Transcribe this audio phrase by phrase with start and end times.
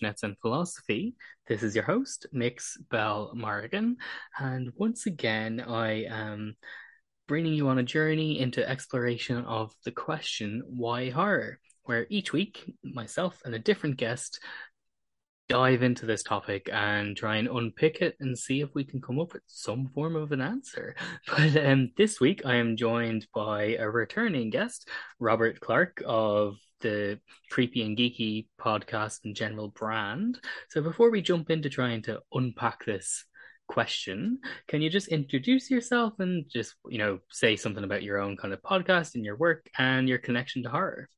[0.00, 1.14] Fishnets and Philosophy.
[1.46, 3.96] This is your host, Mix Bell Morrigan,
[4.38, 6.56] and once again, I am
[7.28, 11.58] bringing you on a journey into exploration of the question, why horror?
[11.84, 14.40] Where each week, myself and a different guest
[15.48, 19.18] dive into this topic and try and unpick it and see if we can come
[19.18, 20.94] up with some form of an answer.
[21.26, 27.18] But um, this week, I am joined by a returning guest, Robert Clark of the
[27.50, 30.38] Creepy and Geeky podcast and general brand.
[30.68, 33.24] So before we jump into trying to unpack this
[33.68, 38.36] question, can you just introduce yourself and just, you know, say something about your own
[38.36, 41.08] kind of podcast and your work and your connection to horror?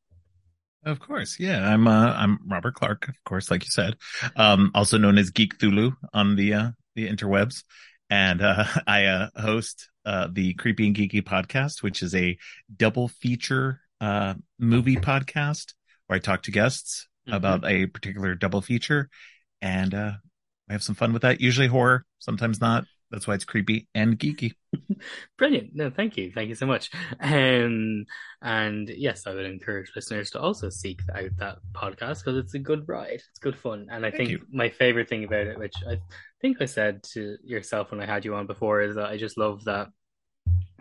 [0.85, 1.73] Of course, yeah.
[1.73, 3.97] I'm uh, I'm Robert Clark, of course, like you said,
[4.35, 7.63] um, also known as Geekthulhu on the uh, the interwebs,
[8.11, 12.37] and uh, I uh, host uh, the Creepy and Geeky podcast, which is a
[12.77, 15.73] double feature uh, movie podcast
[16.07, 17.37] where I talk to guests Mhm.
[17.37, 19.09] about a particular double feature,
[19.61, 20.13] and uh,
[20.69, 21.41] I have some fun with that.
[21.41, 22.85] Usually horror, sometimes not.
[23.13, 24.55] That's why it's creepy and geeky.
[25.39, 25.71] Brilliant.
[25.75, 26.33] No, thank you.
[26.35, 26.91] Thank you so much.
[27.21, 28.07] Um,
[28.41, 32.59] and yes, I would encourage listeners to also seek out that podcast because it's a
[32.59, 33.21] good ride.
[33.31, 33.87] It's good fun.
[33.91, 34.41] And I Thank think you.
[34.51, 35.99] my favorite thing about it, which I
[36.41, 39.37] think I said to yourself when I had you on before, is that I just
[39.39, 39.89] love that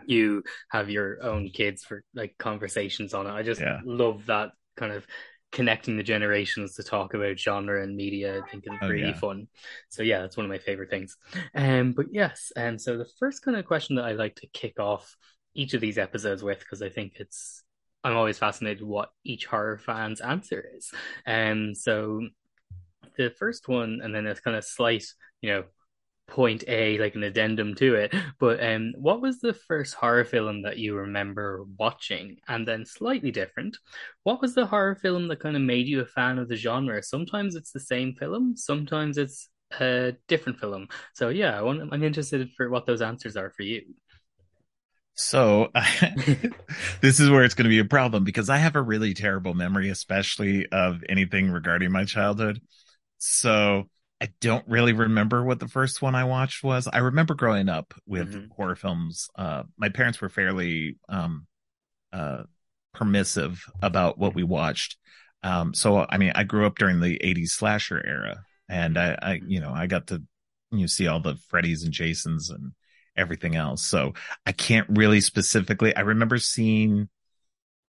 [0.06, 3.30] you have your own kids for like conversations on it.
[3.32, 3.80] I just Yeah.
[3.84, 5.06] love that kind of
[5.50, 8.38] connecting the generations to talk about genre and media.
[8.38, 9.18] I think is Oh, really yeah.
[9.18, 9.48] fun.
[9.90, 11.16] So yeah, that's one of my favorite things.
[11.54, 14.80] Um, but yes, and so the first kind of question that I like to kick
[14.80, 15.16] off
[15.54, 17.62] each of these episodes with, because I think it's
[18.04, 20.90] I'm always fascinated what each horror fan's answer is.
[21.26, 22.22] Um, so
[23.16, 25.04] the first one, and then it's kind of slight,
[25.40, 25.64] you know,
[26.32, 28.14] point A, like an addendum to it.
[28.40, 32.38] But um, what was the first horror film that you remember watching?
[32.48, 33.76] And then slightly different,
[34.22, 37.02] what was the horror film that kind of made you a fan of the genre?
[37.02, 39.48] Sometimes it's the same film, sometimes it's
[39.78, 40.88] a different film.
[41.12, 43.82] So yeah, I want, I'm interested for what those answers are for you.
[45.14, 45.70] So
[47.02, 49.52] this is where it's going to be a problem because I have a really terrible
[49.52, 52.62] memory, especially of anything regarding my childhood.
[53.18, 53.90] So
[54.22, 56.86] I don't really remember what the first one I watched was.
[56.86, 58.50] I remember growing up with Mhm.
[58.52, 59.28] horror films.
[59.34, 61.48] Uh, my parents were fairly, um,
[62.12, 62.44] uh,
[62.94, 64.96] permissive about what we watched.
[65.42, 69.40] Um, so, I mean, I grew up during the 80s slasher era and I, I,
[69.44, 70.22] you know, I got to,
[70.70, 72.74] you see all the Freddy's and Jasons and
[73.16, 73.82] everything else.
[73.82, 74.14] So
[74.46, 77.08] I can't really specifically, I remember seeing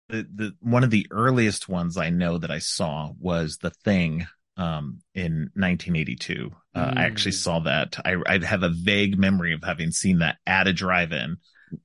[0.10, 4.28] the, the, one of the earliest ones I know that I saw was The Thing,
[4.60, 6.52] um, in 1982.
[6.76, 7.36] Uh, I actually Mm.
[7.44, 7.98] saw that.
[8.06, 11.38] I, I have a vague memory of having seen that at a drive-in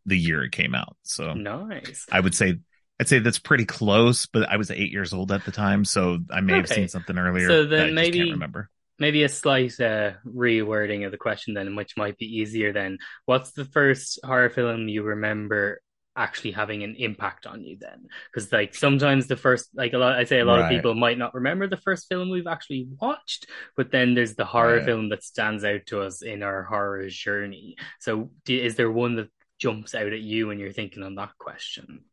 [0.06, 0.96] the year it came out.
[1.02, 2.06] So Nice.
[2.10, 2.56] I would say
[3.00, 6.18] I'd say that's pretty close, but I was eight years old at the time, so
[6.30, 7.48] I may have seen something earlier.
[7.48, 8.70] So that then maybe- remember.
[9.00, 12.98] Maybe a slight uh, rewording of the question then, which might be easier then.
[13.26, 15.80] What's the first horror film you remember
[16.16, 18.08] actually having an impact on you then?
[18.32, 21.18] Because like sometimes the first, like a lot, I say a lot of people might
[21.18, 24.82] not remember the first film we've actually watched, but then there's the horror Right.
[24.82, 27.76] film that stands out to us in our horror journey.
[28.00, 32.04] So is there one that jumps out at you when you're thinking on that question?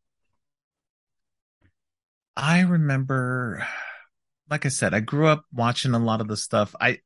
[2.35, 3.65] I remember,
[4.49, 6.75] like I said, I grew up watching a lot of the stuff.
[6.79, 6.99] I,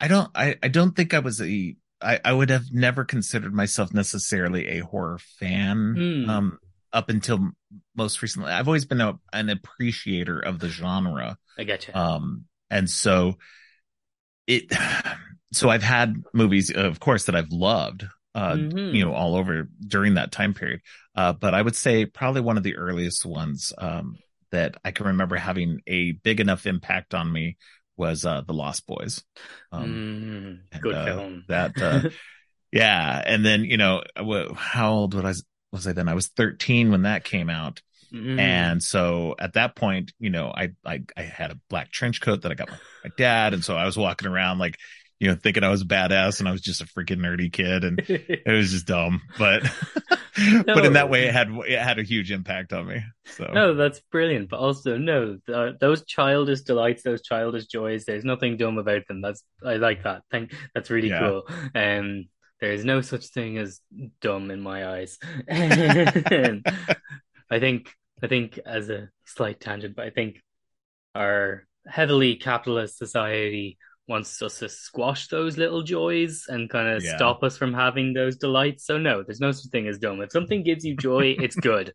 [0.00, 3.54] I don't, I, I don't think I was a, I, I would have never considered
[3.54, 5.94] myself necessarily a horror fan.
[5.96, 6.30] Hmm.
[6.30, 6.58] Um,
[6.92, 7.50] up until
[7.94, 11.38] most recently, I've always been a, an appreciator of the genre.
[11.58, 11.94] I you.
[11.94, 13.36] Um, and so
[14.46, 14.72] it,
[15.52, 18.04] so I've had movies, of course, that I've loved,
[18.34, 18.94] uh, Mhm.
[18.94, 20.80] you know, all over during that time period.
[21.14, 24.16] Uh, but I would say probably one of the earliest ones, um,
[24.50, 27.56] that I can remember having a big enough impact on me
[28.00, 29.22] was, uh, The Lost Boys.
[29.70, 31.44] Um, Mm, and, good uh, film.
[31.48, 32.10] that, uh,
[32.72, 33.22] yeah.
[33.24, 34.02] And then, you know,
[34.56, 36.08] how old was I, was I then?
[36.08, 37.80] I was 13 when that came out.
[38.12, 38.40] Mm.
[38.40, 42.42] And so at that point, you know, I, I, I had a black trench coat
[42.42, 43.54] that I got my, my dad.
[43.54, 44.76] And so I was walking around like,
[45.20, 47.84] you know, thinking I was a badass and I was just a freaking nerdy kid
[47.84, 49.20] and it was just dumb.
[49.38, 49.62] But
[50.38, 50.62] no.
[50.66, 53.02] but in that way, it had it had a huge impact on me.
[53.26, 54.48] So no, that's brilliant.
[54.48, 55.38] But also, no,
[55.78, 58.06] those childish delights, those childish joys.
[58.06, 59.20] There's nothing dumb about them.
[59.20, 60.22] That's I like that.
[60.30, 61.20] Think that's really yeah.
[61.20, 61.42] cool.
[61.74, 62.28] Um,
[62.60, 63.80] there is no such thing as
[64.22, 65.18] dumb in my eyes.
[65.50, 66.62] I
[67.58, 70.40] think I think as a slight tangent, but I think
[71.14, 73.78] our heavily capitalist society
[74.10, 77.16] wants us to squash those little joys and kind of yeah.
[77.16, 78.84] stop us from having those delights.
[78.84, 80.20] So no, there's no such thing as dumb.
[80.20, 81.92] If something gives you joy, it's good.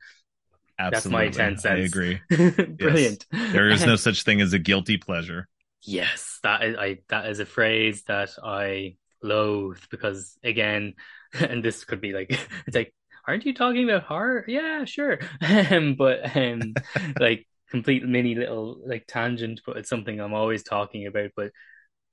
[0.80, 1.26] Absolutely.
[1.28, 1.66] That's my 10 cents.
[1.66, 2.22] I agree.
[2.30, 3.26] Brilliant.
[3.32, 3.52] Yes.
[3.52, 5.48] There is no such thing as a guilty pleasure.
[5.84, 10.94] Yes, that is I that is a phrase that I loathe because again,
[11.34, 12.32] and this could be like
[12.66, 12.94] it's like,
[13.28, 14.46] aren't you talking about horror?
[14.48, 15.20] Yeah, sure.
[15.42, 16.74] but um
[17.20, 21.32] like complete mini little like tangent, but it's something I'm always talking about.
[21.36, 21.52] But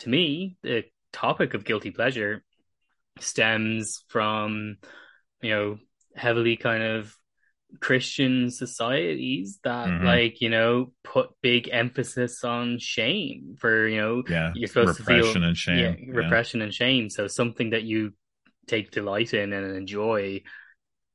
[0.02, 2.44] to me, the topic of guilty pleasure
[3.20, 4.76] stems from,
[5.40, 5.78] you know,
[6.16, 7.16] heavily kind of
[7.80, 10.04] Christian societies that mm-hmm.
[10.04, 15.24] like, you know, put big emphasis on shame for, you know, yeah, you're supposed repression
[15.24, 15.78] to feel and shame.
[15.78, 16.16] Yeah, yeah.
[16.16, 17.08] repression and shame.
[17.08, 18.12] So something that you
[18.66, 20.42] take delight in and enjoy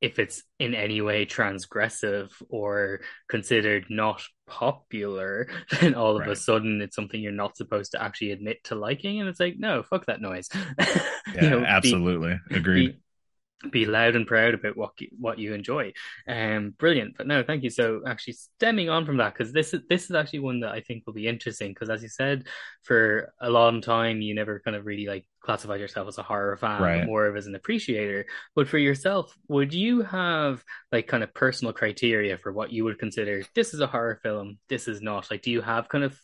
[0.02, 5.50] if it's in any way transgressive or considered not popular,
[5.82, 9.20] then all of a sudden it's something you're not supposed to actually admit to liking.
[9.20, 10.50] And it's like, no, fuck that noise.
[10.80, 10.96] yeah,
[11.42, 12.40] you know, absolutely.
[12.50, 12.92] Be, Agreed.
[12.92, 15.92] Be, be loud and proud about what you, what you enjoy.
[16.28, 17.18] Um, brilliant.
[17.18, 17.72] But no, thank you.
[17.72, 20.82] So actually stemming on from that, because this is this is actually one that I
[20.82, 21.72] think will be interesting.
[21.72, 22.46] Because as you said,
[22.84, 26.58] for a long time you never kind of really like classified yourself as a horror
[26.58, 27.06] fan, right.
[27.06, 28.26] more of as an appreciator.
[28.54, 30.62] But for yourself, would you have
[30.92, 34.58] like kind of personal criteria for what you would consider this is a horror film,
[34.68, 35.32] this is not?
[35.32, 36.20] Like, do you have kind of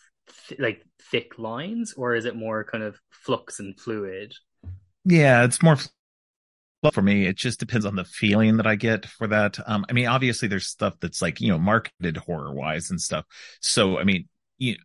[0.49, 4.33] th- like thick lines, or is it more kind of flux and fluid?
[5.05, 5.77] Yeah, it's more
[6.91, 9.57] for me, it just depends on the feeling that I get for that.
[9.65, 13.23] Um, I mean, obviously there's stuff that's like, you know, marketed horror wise and stuff.
[13.61, 14.27] So, I mean,
[14.57, 14.75] you,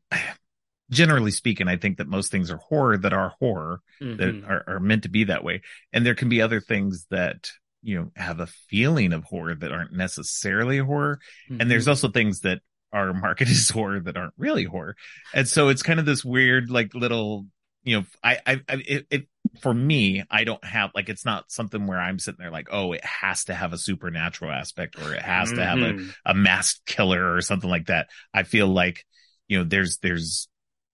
[0.91, 4.17] generally speaking, I think that most things are horror that are horror mm-hmm.
[4.17, 5.63] that are, are meant to be that way.
[5.93, 7.51] And there can be other things that,
[7.83, 11.21] you know, have a feeling of horror that aren't necessarily horror.
[11.51, 11.61] Mm-hmm.
[11.61, 11.91] And there's mm-hmm.
[11.91, 12.61] also things that
[12.93, 14.97] are marketed as horror that aren't really horror.
[15.35, 17.47] And so it's kind of this weird, like little
[17.85, 19.29] you know, I, I, I it, it,
[19.63, 22.93] for me, I don't have like it's not something where I'm sitting there like, oh,
[22.93, 25.59] it has to have a supernatural aspect or it has mm-hmm.
[25.59, 26.09] to have a, mm-hmm.
[26.27, 28.09] a masked killer or something like that.
[28.35, 29.07] I feel like,
[29.47, 30.49] you know, there's there's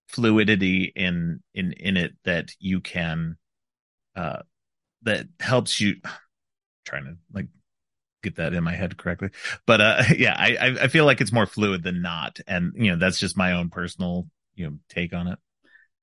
[0.07, 3.37] fluidity in in in it that you can
[4.15, 4.39] uh
[5.03, 5.95] that helps you
[6.85, 7.47] trying to like
[8.23, 9.29] get that in my head correctly.
[9.65, 12.39] But uh yeah, I I feel like it's more fluid than not.
[12.47, 15.39] And you know, that's just my own personal, you know, take on it.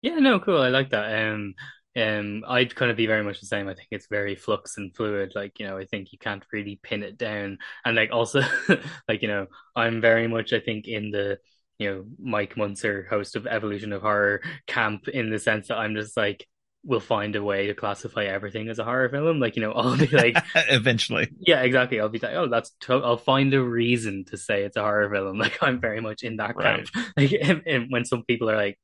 [0.03, 0.61] Yeah, no, cool.
[0.61, 1.29] I like that.
[1.29, 1.55] Um,
[1.97, 3.69] um, I'd kind of be very much the same.
[3.69, 5.33] I think it's very flux and fluid.
[5.35, 7.59] Like, you know, I think you can't really pin it down.
[7.85, 8.41] And like also,
[9.09, 9.47] like, you know,
[9.77, 11.39] I'm very much, I think, in the,
[11.79, 15.95] you know, Mike Muncer, host of Evolution of Horror camp, in the sense that I'm
[15.95, 16.47] just like,
[16.85, 19.39] we'll find a way to classify everything as a horror film.
[19.39, 21.29] Like, you know, I'll be like, eventually.
[21.41, 22.01] Yeah, exactly.
[22.01, 25.11] I'll be like, oh, that's, to- I'll find a reason to say it's a horror
[25.11, 25.39] film.
[25.43, 26.89] Like, I'm very much in that camp.
[26.95, 27.07] Right.
[27.17, 28.79] Like, and, and when some people are like,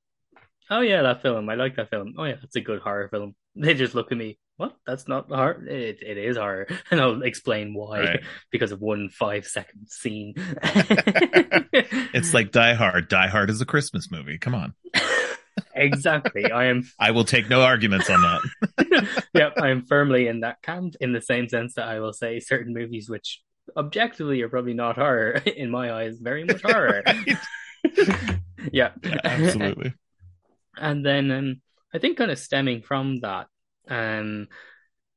[0.71, 1.49] oh yeah, that film.
[1.49, 2.15] I like that film.
[2.19, 3.35] Oh yeah, that's a good horror film.
[3.55, 4.39] They just look at me.
[4.59, 4.77] What?
[4.87, 5.65] That's not horror.
[5.67, 8.21] It it is horror, and I'll explain why right.
[8.51, 10.35] because of one five second scene.
[12.13, 13.09] it's like Die Hard.
[13.09, 14.37] Die Hard is a Christmas movie.
[14.39, 14.75] Come on.
[15.75, 16.53] exactly.
[16.53, 16.89] I am.
[16.99, 19.25] I will take no arguments on that.
[19.33, 20.97] yep, I am firmly in that camp.
[21.01, 23.41] In the same sense that I will say certain movies which
[23.77, 27.03] objectively are probably not horror in my eyes, very much horror.
[28.73, 28.91] yeah.
[29.03, 29.95] yeah, absolutely
[30.81, 31.61] and then um,
[31.93, 33.47] I think kind of stemming from that,
[33.89, 34.49] um,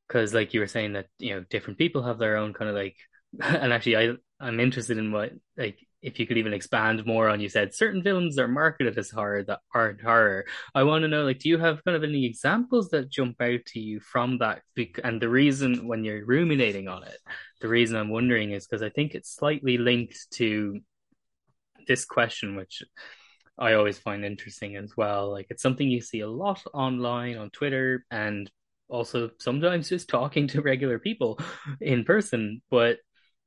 [0.06, 2.76] because like you were saying that you know different people have their own kind of
[2.76, 2.96] like,
[3.40, 7.40] and actually I I'm interested in what like if you could even expand more on
[7.40, 10.44] you said certain films are marketed as horror that aren't horror.
[10.74, 13.64] I want to know like do you have kind of any examples that jump out
[13.66, 14.62] to you from that?
[15.04, 17.18] And the reason when you're ruminating on it,
[17.60, 20.80] the reason I'm wondering is because I think it's slightly linked to
[21.86, 22.82] this question, which
[23.58, 25.30] I always find interesting as well.
[25.30, 28.50] Like it's something you see a lot online on Twitter and
[28.92, 31.40] also sometimes just talking to regular people
[31.80, 32.62] in person.
[32.70, 32.98] But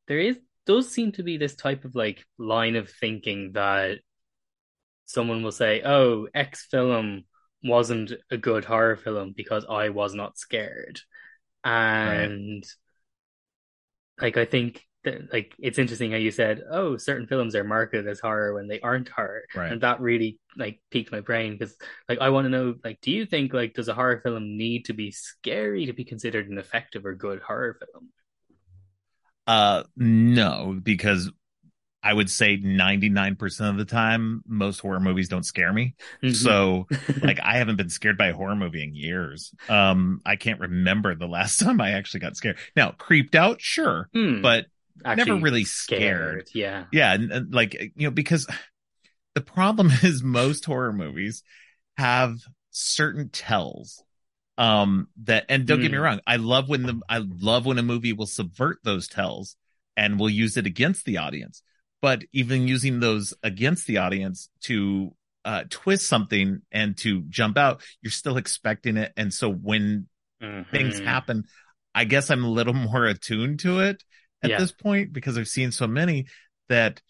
[0.08, 4.00] there is does seem to be this type of like line of thinking that
[5.06, 7.26] someone will say, "Oh, X film
[7.64, 11.00] wasn't a good horror film because I was not scared,"
[11.64, 12.64] and
[14.20, 14.24] right.
[14.24, 14.84] like I think th-
[15.32, 18.80] like it's interesting how you said, "Oh, certain films are marketed as horror when they
[18.80, 19.72] aren't horror," Right.
[19.72, 21.76] and that really like piqued my brain because
[22.10, 24.86] like I want to know like, do you think like does a horror film need
[24.86, 28.10] to be scary to be considered an effective or good horror film?
[29.48, 31.32] Uh, no, because
[32.04, 35.96] I would say 99% of the time, most horror movies don't scare me.
[36.22, 36.36] Mhm.
[36.36, 36.88] So,
[37.24, 39.54] like, I haven't been scared by a horror movie in years.
[39.70, 42.60] Um, I can't remember the last time I actually got scared.
[42.76, 44.68] Now, creeped out, sure, Hmm, but
[45.04, 46.50] never really scared.
[46.54, 46.86] Yeah.
[46.92, 48.48] yeah, and, and like, you know, because
[49.36, 51.44] the problem is most horror movies
[51.98, 52.38] have
[52.72, 54.04] certain tells
[54.58, 56.04] um that and don't get me Hmm.
[56.04, 59.56] wrong i love when the i love when a movie will subvert those tells
[59.98, 61.62] and will use it against the audience
[62.02, 65.14] but even using those against the audience to
[65.46, 70.08] uh twist something and to jump out you're still expecting it and so when
[70.72, 71.06] things Mhm.
[71.06, 71.44] happen
[71.94, 74.04] i guess i'm a little more attuned to it
[74.44, 74.58] at Yeah.
[74.60, 76.28] this point because i've seen so many
[76.70, 77.02] that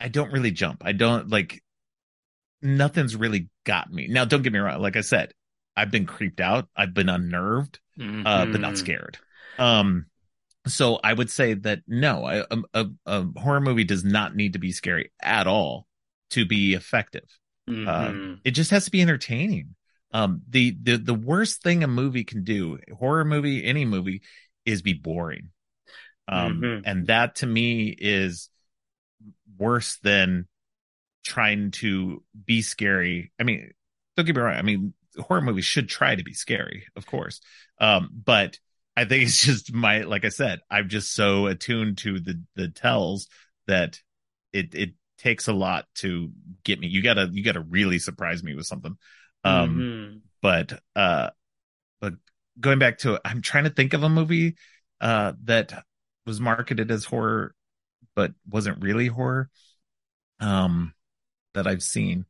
[0.00, 1.62] i don't really jump i don't like
[2.62, 5.32] nothing's really got me now don't get me wrong like i said
[5.76, 8.78] i've been creeped out i've been unnerved uh, but not Mhm.
[8.78, 9.18] scared.
[9.56, 10.06] Um,
[10.66, 14.54] so I would say that no, I, a, a, a horror movie does not need
[14.54, 15.86] to be scary at all
[16.30, 17.22] to be effective.
[17.70, 18.40] Mhm.
[18.42, 19.76] It just has to be entertaining.
[20.10, 24.22] Um, the the the worst thing a movie can do, horror movie, any movie,
[24.64, 25.50] is be boring.
[26.26, 26.82] Um, Mhm.
[26.84, 28.48] and that to me is
[29.56, 30.48] worse than
[31.24, 33.32] trying to be scary.
[33.38, 33.72] I mean,
[34.16, 34.56] don't get me wrong.
[34.56, 37.40] I mean, horror movies should try to be scary, of course.
[37.78, 38.58] Um, but
[38.96, 42.68] I think it's just my, like I said, I'm just so attuned to the, the
[42.68, 43.28] tells
[43.66, 44.00] that
[44.52, 46.30] it, it takes a lot to
[46.64, 46.88] get me.
[46.88, 48.96] You gotta, you gotta really surprise me with something.
[49.44, 50.20] Um, Mhm.
[50.42, 51.30] but, uh,
[52.00, 52.14] but
[52.60, 54.56] going back to, I'm trying to think of a movie,
[55.00, 55.84] uh, that
[56.26, 57.54] was marketed as horror,
[58.16, 59.50] but wasn't really horror.
[60.40, 60.94] Um,
[61.54, 62.26] that I've seen,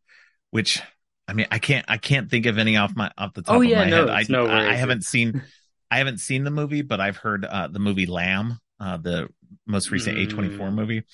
[0.50, 0.82] which
[1.28, 3.62] I mean, I can't, I can't think of any off my off the top Oh,
[3.66, 4.10] of my no, head.
[4.10, 5.36] I, no I, I haven't seen,
[5.90, 9.28] I haven't seen the movie, but I've heard uh, the movie Lamb, uh, the
[9.66, 10.18] most recent Mm.
[10.18, 11.04] A24 movie.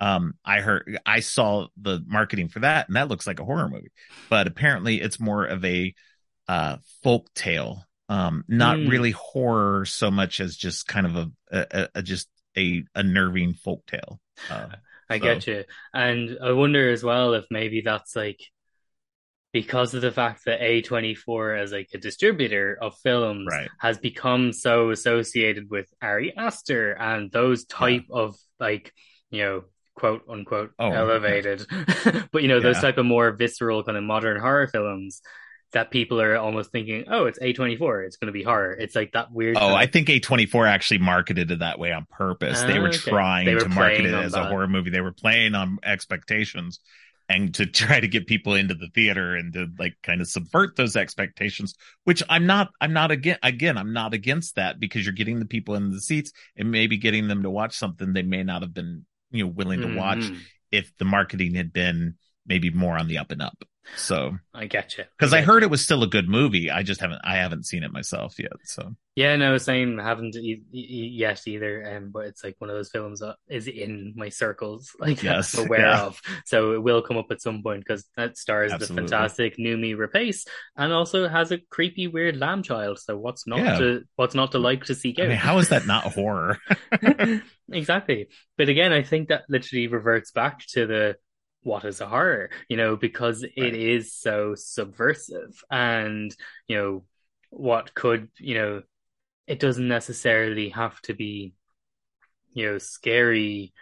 [0.00, 3.68] Um, I heard, I saw the marketing for that, and that looks like a horror
[3.68, 3.92] movie,
[4.30, 5.94] but apparently it's more of a
[6.48, 7.84] uh, folk tale.
[8.10, 8.90] Um, not Mm.
[8.90, 13.86] really horror so much as just kind of a, a, a, just a unnerving folk
[13.86, 14.20] tale.
[14.50, 14.66] Uh,
[15.08, 15.64] I So- get you.
[15.94, 18.40] And I wonder as well if maybe that's like
[19.52, 23.68] because of the fact that A24 as like a distributor of films Right.
[23.78, 28.92] has become so associated with Ari Aster and those type of like,
[29.30, 29.64] you know,
[29.94, 31.66] quote unquote Oh, elevated,
[32.32, 35.20] but you know, those type of more visceral kind of modern horror films
[35.72, 38.72] that people are almost thinking, oh, it's A24, it's going to be horror.
[38.72, 39.56] It's like that weird.
[39.56, 42.60] Oh, kind I think A24 actually marketed it that way on purpose.
[42.62, 42.98] they Ah, were okay.
[43.10, 44.46] trying They were to market it as that.
[44.46, 44.90] a horror movie.
[44.90, 46.80] They were playing on expectations
[47.28, 50.74] and to try to get people into the theater and to like kind of subvert
[50.74, 55.12] those expectations, which I'm not, I'm not again, again, I'm not against that because you're
[55.12, 58.42] getting the people in the seats and maybe getting them to watch something they may
[58.42, 60.38] not have been, you know, willing to watch Mhm.
[60.72, 63.62] if the marketing had been maybe more on the up and up.
[63.96, 65.04] So, I get you.
[65.18, 65.66] because I get heard you.
[65.66, 66.70] it was still a good movie.
[66.70, 68.52] I just haven't, I haven't seen it myself yet.
[68.64, 69.98] So, Yeah, no, same.
[69.98, 71.96] Haven't e- e- yet either.
[71.96, 75.58] Um, but it's like one of those films that is in my circles, like Yes,
[75.58, 76.02] I'm aware yeah.
[76.04, 76.20] of.
[76.44, 79.06] So it will come up at some point because that stars Absolutely.
[79.06, 80.46] the fantastic Noomi Rapace
[80.76, 82.98] and also has a creepy, weird lamb child.
[83.00, 83.78] So what's not Yeah.
[83.78, 85.28] to what's not to like to seek I out?
[85.30, 86.58] mean, how is that not horror?
[87.72, 88.28] exactly.
[88.56, 91.16] But again, I think that literally reverts back to the
[91.62, 93.74] what is a horror, you know, because it Right.
[93.74, 96.34] is so subversive and,
[96.68, 97.04] you know,
[97.50, 98.82] what could, you know,
[99.46, 101.54] it doesn't necessarily have to be,
[102.52, 103.72] you know, scary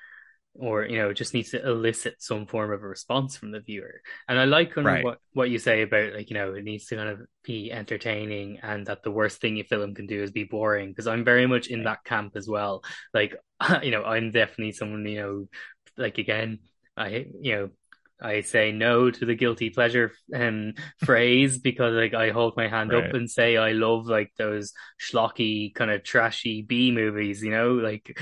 [0.54, 4.02] or, you know, just needs to elicit some form of a response from the viewer.
[4.28, 5.10] And I like Right.
[5.12, 8.60] what, what you say about like, you know, it needs to kind of be entertaining
[8.62, 10.90] and that the worst thing a film can do is be boring.
[10.90, 12.84] Because I'm very much in that camp as well.
[13.14, 13.36] Like,
[13.82, 15.46] you know, I'm definitely someone, you know,
[15.96, 16.60] like again,
[16.98, 17.68] I, you know,
[18.20, 20.74] I say no to the guilty pleasure um
[21.04, 23.04] phrase because like I hold my hand Right.
[23.08, 27.74] up and say I love like those schlocky kind of trashy B movies, you know,
[27.74, 28.18] like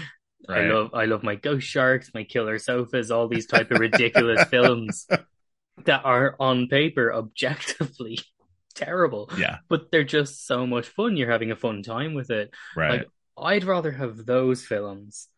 [0.48, 4.44] I love I love my ghost sharks, my killer sofas, all these type of ridiculous
[4.50, 5.06] films
[5.84, 8.18] that are on paper objectively
[8.74, 9.58] terrible, Yeah.
[9.68, 11.16] but they're just so much fun.
[11.16, 12.52] You're having a fun time with it.
[12.76, 12.90] Right.
[13.00, 15.28] Like I'd rather have those films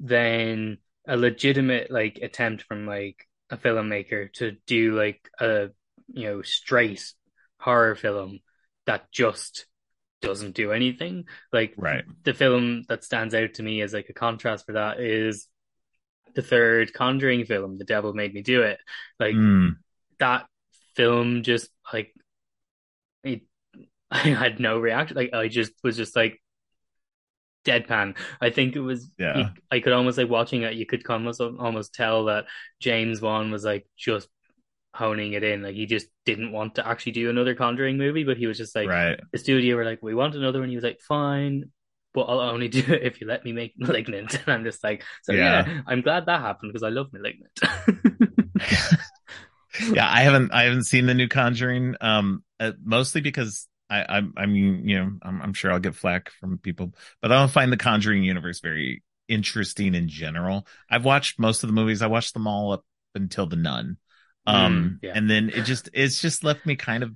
[0.00, 5.68] than a legitimate like attempt from like a filmmaker to do like a
[6.08, 7.12] you know straight
[7.58, 8.40] horror film
[8.86, 9.66] that just
[10.20, 11.24] doesn't do anything.
[11.52, 12.04] Like right.
[12.24, 15.48] the film that stands out to me as like a contrast for that is
[16.34, 18.78] the third Conjuring film, The Devil Made Me Do It.
[19.20, 19.76] Like Mm,
[20.18, 20.46] that
[20.94, 22.14] film just like
[23.24, 23.42] it,
[24.10, 25.16] I had no reaction.
[25.16, 26.40] Like I just was just like
[27.64, 28.16] deadpan.
[28.40, 29.38] I think it was Yeah.
[29.38, 32.46] you, I could almost like watching it, you could almost almost tell that
[32.80, 34.28] James Wan was like just
[34.94, 35.62] honing it in.
[35.62, 38.74] Like he just didn't want to actually do another Conjuring movie, but he was just
[38.76, 39.18] like right.
[39.32, 40.68] the studio were like, we want another one.
[40.68, 41.70] He was like, fine,
[42.14, 44.34] but I'll only do it if you let me make Malignant.
[44.46, 45.82] And I'm just like, so yeah, Yeah.
[45.86, 47.58] I'm glad that happened because I love Malignant.
[49.92, 51.94] yeah, I haven't I haven't seen the new Conjuring.
[52.00, 53.68] Um, uh, mostly because
[54.00, 57.32] I I'm I mean you know I'm I'm sure I'll get flack from people, but
[57.32, 60.66] I don't find the Conjuring universe very interesting in general.
[60.90, 62.02] I've watched most of the movies.
[62.02, 62.84] I watched them all up
[63.14, 63.98] until the Nun.
[64.46, 65.14] Um, Mm, yeah.
[65.14, 67.12] and then it just it's just left me kind of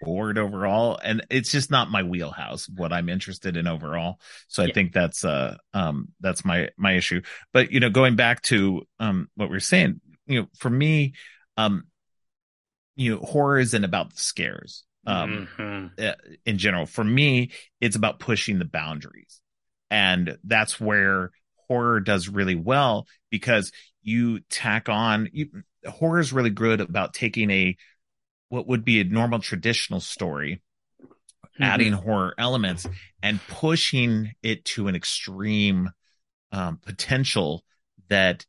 [0.00, 2.68] bored overall, and it's just not my wheelhouse.
[2.68, 4.20] What I'm interested in overall.
[4.48, 4.72] So I Yeah.
[4.74, 7.22] think that's uh um that's my my issue.
[7.52, 11.14] But you know, going back to um what we are saying, you know, for me,
[11.56, 11.84] um,
[12.96, 14.84] you know, horror isn't about the scares.
[15.06, 16.16] Um, Mhm.
[16.44, 16.86] in general.
[16.86, 19.40] For me, it's about pushing the boundaries.
[19.90, 21.30] And that's where
[21.68, 23.70] horror does really well because
[24.02, 25.50] you tack on you,
[25.86, 27.76] horror is really good about taking a
[28.48, 30.60] what would be a normal traditional story
[31.60, 32.86] adding horror elements
[33.22, 35.90] and pushing it to an extreme
[36.52, 37.64] um, potential
[38.08, 38.44] that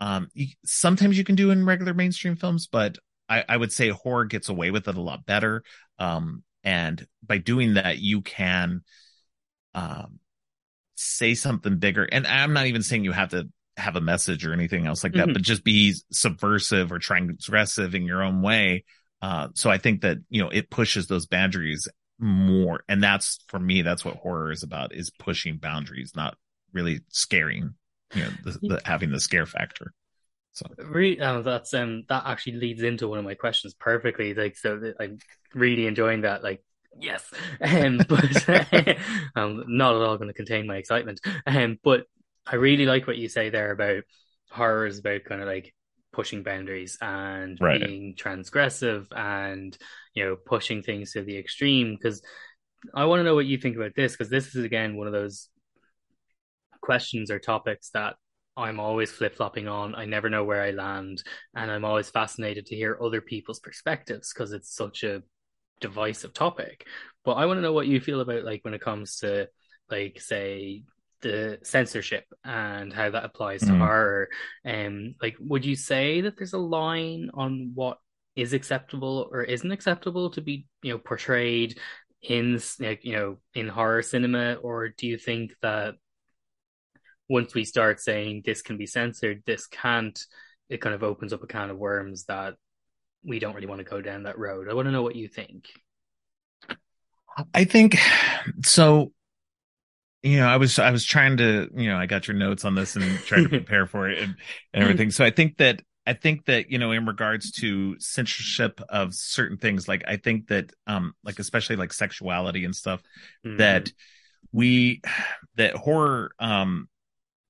[0.00, 2.96] um, you, sometimes you can do in regular mainstream films, but
[3.28, 5.62] I, I would say horror gets away with it a lot better.
[5.98, 8.82] Um, and by doing that, you can
[9.74, 10.18] um,
[10.96, 12.04] say something bigger.
[12.04, 15.12] And I'm not even saying you have to have a message or anything else like
[15.12, 15.34] that, Mhm.
[15.34, 18.84] but just be subversive or transgressive in your own way.
[19.22, 21.86] Uh, so I think that, you know, it pushes those boundaries
[22.18, 22.82] more.
[22.88, 26.36] And that's for me, that's what horror is about is pushing boundaries, not
[26.72, 27.74] really scaring,
[28.14, 29.92] you know, the, the, having the scare factor.
[30.58, 34.34] So Re- uh, that's um that actually leads into one of my questions perfectly.
[34.34, 35.18] Like so, I'm
[35.54, 36.42] really enjoying that.
[36.42, 36.62] Like
[36.98, 37.24] yes,
[37.60, 38.48] um, but
[39.36, 41.20] I'm not at all going to contain my excitement.
[41.46, 42.06] Um, but
[42.46, 44.02] I really like what you say there about
[44.50, 45.74] horror is about kind of like
[46.12, 47.80] pushing boundaries and Right.
[47.80, 49.76] being transgressive and
[50.14, 51.94] you know pushing things to the extreme.
[51.94, 52.22] Because
[52.94, 55.12] I want to know what you think about this because this is again one of
[55.12, 55.48] those
[56.80, 58.16] questions or topics that
[58.58, 59.94] I'm always flip flopping on.
[59.94, 61.22] I never know where I land,
[61.54, 65.22] and I'm always fascinated to hear other people's perspectives because it's such a
[65.80, 66.86] divisive topic.
[67.24, 69.48] But I want to know what you feel about like when it comes to
[69.90, 70.82] like say
[71.20, 73.78] the censorship and how that applies to Mm.
[73.78, 74.28] horror.
[74.64, 77.98] Um, like, would you say that there's a line on what
[78.36, 81.78] is acceptable or isn't acceptable to be you know portrayed
[82.22, 85.94] in like you know in horror cinema, or do you think that
[87.28, 90.18] once we start saying this can be censored, this can't,
[90.68, 92.54] it kind of opens up a can of worms that
[93.24, 94.68] we don't really want to go down that road.
[94.68, 95.66] I want to know what you think.
[97.54, 97.96] I think
[98.64, 99.12] so.
[100.22, 102.74] You know, I was I was trying to, you know, I got your notes on
[102.74, 104.34] this and trying to prepare for it and,
[104.74, 105.10] and everything.
[105.10, 109.58] So I think that I think that you know, in regards to censorship of certain
[109.58, 113.02] things, like I think that, um, like especially like sexuality and stuff,
[113.46, 113.58] Mm-hmm.
[113.58, 113.92] that
[114.52, 115.02] we
[115.56, 116.88] that horror um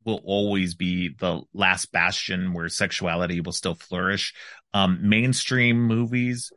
[0.09, 4.33] will always be the last bastion where sexuality will still flourish.
[4.73, 6.51] Um, mainstream movies,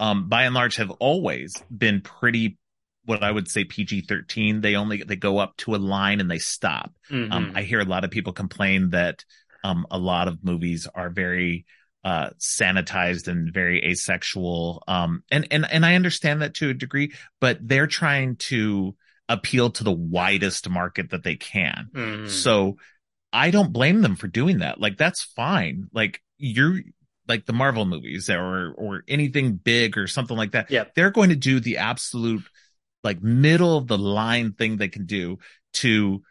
[0.00, 2.58] um, by and large, have always been pretty,
[3.04, 4.62] what I would say PG thirteen.
[4.62, 6.92] They only they go up to a line and they stop.
[7.10, 7.32] Mhm.
[7.32, 9.24] Um, I hear a lot of people complain that
[9.62, 11.66] um, a lot of movies are very
[12.02, 14.82] uh, sanitized and very asexual.
[14.88, 18.96] Um, and and and I understand that to a degree, but they're trying to
[19.28, 21.88] appeal to the widest market that they can.
[21.94, 22.28] Mhm.
[22.30, 22.76] So
[23.32, 24.80] I don't blame them for doing that.
[24.80, 25.88] Like that's fine.
[25.92, 26.80] Like you're
[27.28, 30.70] like the Marvel movies or or anything big or something like that.
[30.70, 30.84] Yeah.
[30.94, 32.44] They're going to do the absolute
[33.02, 35.38] like middle of the line thing they can do
[35.74, 36.22] to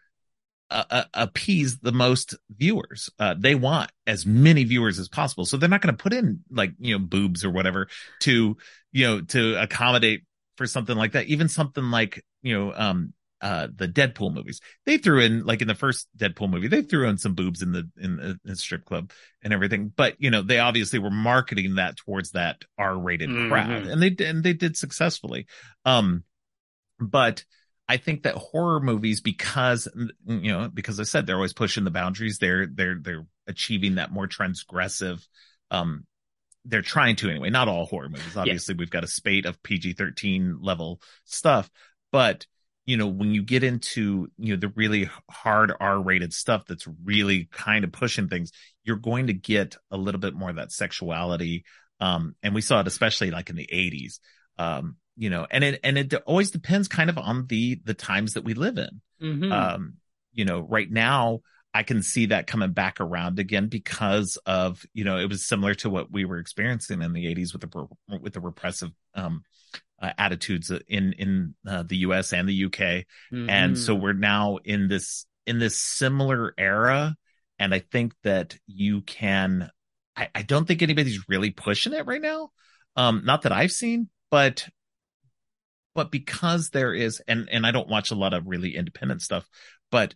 [0.72, 3.10] uh, uh, appease the most viewers.
[3.20, 5.46] Uh, they want as many viewers as possible.
[5.46, 7.88] So they're not going to put in like, you know, boobs or whatever
[8.22, 8.58] to,
[8.92, 10.24] you know, to accommodate
[10.58, 11.28] for something like that.
[11.28, 14.62] Even something like, you know, um, uh, the Deadpool movies.
[14.86, 17.74] They threw in like in the first Deadpool movie, they threw in some boobs in
[17.74, 19.12] the in the, in the strip club
[19.44, 19.92] and everything.
[19.96, 23.50] But you know, they obviously were marketing that towards that R-rated Mhm.
[23.50, 25.48] crowd, and they and they did successfully.
[25.84, 26.24] Um,
[27.00, 27.44] but
[27.88, 29.88] I think that horror movies, because
[30.26, 34.12] you know, because I said they're always pushing the boundaries, they're they're they're achieving that
[34.12, 35.26] more transgressive.
[35.70, 36.06] Um,
[36.66, 37.50] they're trying to anyway.
[37.50, 38.36] Not all horror movies.
[38.36, 41.70] Obviously, we've got a spate of PG thirteen level stuff,
[42.12, 42.46] but
[42.88, 47.46] you know when you get into you know the really hard r-rated stuff that's really
[47.52, 48.52] kind of pushing things
[48.84, 51.66] you're going to get a little bit more of that sexuality
[52.00, 54.20] um and we saw it especially like in the 80s
[54.60, 58.34] um you know and it and it always depends kind of on the the times
[58.36, 59.52] that we live in Mhm.
[59.52, 59.94] um
[60.34, 61.40] you know right now
[61.76, 65.76] i can see that coming back around again because of you know it was similar
[65.76, 69.44] to what we were experiencing in the 80s with the with the repressive um
[70.02, 73.06] uh, attitudes in in uh, the US and the UK
[73.50, 74.02] and so Mhm.
[74.02, 77.16] we're now in this in this similar era.
[77.60, 79.70] And I think that you can
[80.18, 82.52] I, I don't think anybody's really pushing it right now.
[82.96, 84.68] Um not that I've seen but
[85.94, 89.48] but because there is and and I don't watch a lot of really independent stuff
[89.92, 90.14] but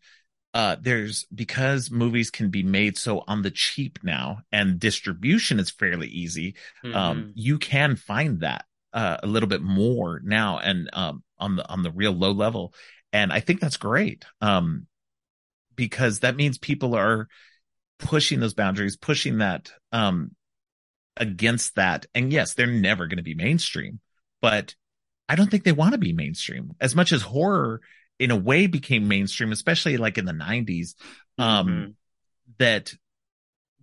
[0.54, 5.70] uh there's because movies can be made so on the cheap now and distribution is
[5.70, 7.32] fairly easy um Mhm.
[7.36, 11.84] you can find that uh a little bit more now and um on the on
[11.84, 12.74] the real low level.
[13.14, 14.88] And I think that's great um
[15.76, 17.28] because that means people are
[18.00, 20.32] pushing those boundaries pushing that um
[21.18, 22.06] against that.
[22.16, 24.00] And yes they're never going to be mainstream
[24.42, 24.76] but
[25.28, 26.72] I don't think they want to be mainstream.
[26.82, 27.82] As much as horror
[28.20, 30.96] in a way became mainstream, especially like in the 90s.
[31.38, 31.94] Um, Mhm.
[32.58, 32.94] that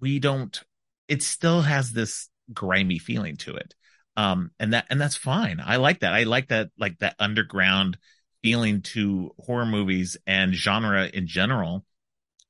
[0.00, 0.62] we don't,
[1.08, 3.74] it still has this grimy feeling to it.
[4.16, 5.60] Um, and that, and that's fine.
[5.64, 6.12] I like that.
[6.12, 7.96] I like that, like that underground
[8.42, 11.84] feeling to horror movies and genre in general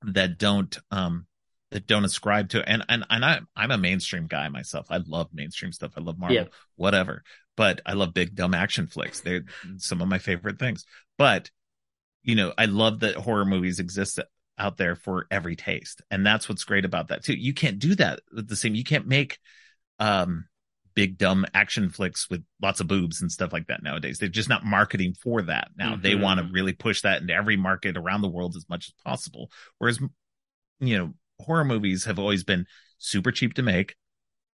[0.03, 1.27] that don't, um,
[1.73, 4.87] that don't ascribe to and and and I I'm a mainstream guy myself.
[4.89, 5.93] I love mainstream stuff.
[5.97, 6.45] I love Marvel, Yeah.
[6.77, 7.25] whatever.
[7.57, 9.21] But I love big dumb action flicks.
[9.21, 9.45] They're
[9.77, 10.85] some of my favorite things.
[11.19, 11.51] But
[12.27, 14.19] you know, I love that horror movies exist
[14.59, 16.03] out there for every taste.
[16.11, 17.35] And that's what's great about that too.
[17.35, 19.39] You can't do that with the same you can't make
[19.99, 20.47] um
[20.95, 24.19] big dumb action flicks with lots of boobs and stuff like that nowadays.
[24.19, 25.69] They're just not marketing for that.
[25.77, 26.21] Now they Mhm.
[26.21, 29.51] want to really push that into every market around the world as much as possible.
[29.79, 30.01] Whereas
[30.81, 32.67] you know, horror movies have always been
[32.99, 33.95] super cheap to make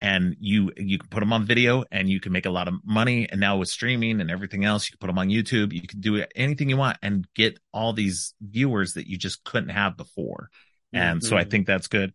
[0.01, 2.75] and you you can put them on video and you can make a lot of
[2.85, 3.27] money.
[3.29, 5.73] And now with streaming and everything else you can put them on YouTube.
[5.73, 9.69] You can do anything you want and get all these viewers that you just couldn't
[9.69, 10.49] have before.
[10.93, 12.13] And so I think that's good.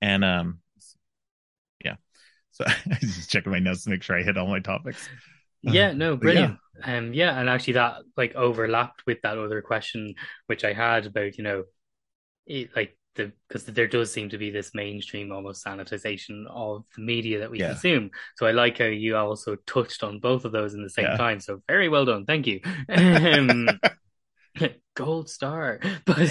[0.00, 0.60] And um
[1.84, 1.96] yeah.
[2.52, 5.08] So I just checking my notes to make sure I hit all my topics.
[5.64, 6.50] Yeah, no, But yeah.
[6.50, 6.58] brilliant.
[6.82, 10.16] Um, yeah, and actually that like overlapped with that other question
[10.48, 11.64] which I had about, you know,
[12.46, 17.02] it, like the because there does seem to be this mainstream almost sanitization of the
[17.02, 17.68] media that we Yeah.
[17.68, 18.10] consume.
[18.36, 21.16] So I like how you also touched on both of those in the same Yeah.
[21.16, 21.40] time.
[21.40, 22.24] So very well done.
[22.24, 22.60] Thank you.
[22.88, 23.80] Um,
[24.94, 25.80] gold star.
[26.04, 26.28] But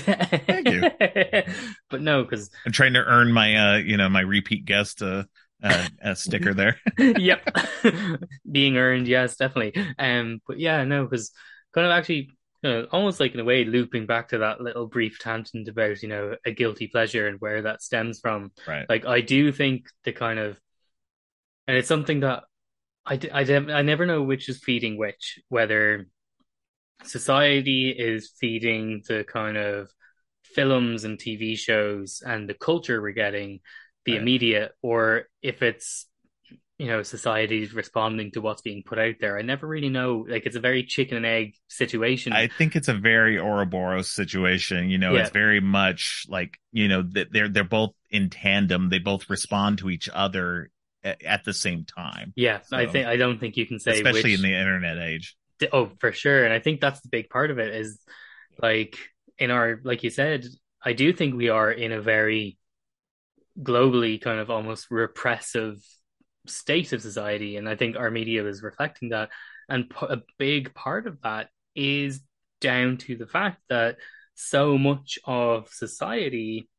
[0.48, 0.86] Thank you.
[1.90, 5.24] But no, because I'm trying to earn my uh you know my repeat guest uh,
[5.64, 7.42] uh, uh sticker there yep
[8.52, 11.32] being earned yes definitely um but yeah no because
[11.74, 12.30] kind of actually
[12.62, 16.02] you know, almost like in a way looping back to that little brief tangent about
[16.04, 19.88] you know a guilty pleasure and where that stems from right like I do think
[20.04, 20.60] the kind of
[21.68, 22.44] and it's something that
[23.06, 26.08] I, dem- I never know which is feeding which whether
[27.04, 29.90] society is feeding the kind of
[30.44, 33.60] films and TV shows and the culture we're getting
[34.06, 34.22] the Right.
[34.22, 36.08] immediate or if it's
[36.82, 40.48] you know society's responding to what's being put out there I never really know like
[40.48, 44.90] it's a very chicken and egg situation I think it's a very Ouroboros situation.
[44.90, 45.22] You know, Yeah.
[45.22, 48.90] it's very much like you know that they're they're both in tandem.
[48.90, 50.72] They both respond to each other
[51.04, 54.32] at, at the same time, yeah I think I don't think you can say especially
[54.32, 55.38] which in the internet age.
[55.72, 56.44] Oh, for sure.
[56.46, 58.00] And I think that's the big part of it is
[58.60, 58.98] like
[59.38, 60.46] in our, like you said,
[60.84, 62.58] I do think we are in a very
[63.62, 65.78] globally kind of almost repressive
[66.48, 67.58] state of society.
[67.58, 69.30] And I think our media is reflecting that.
[69.70, 72.22] And p- a big part of that is
[72.60, 73.98] down to the fact that
[74.36, 76.70] so much of society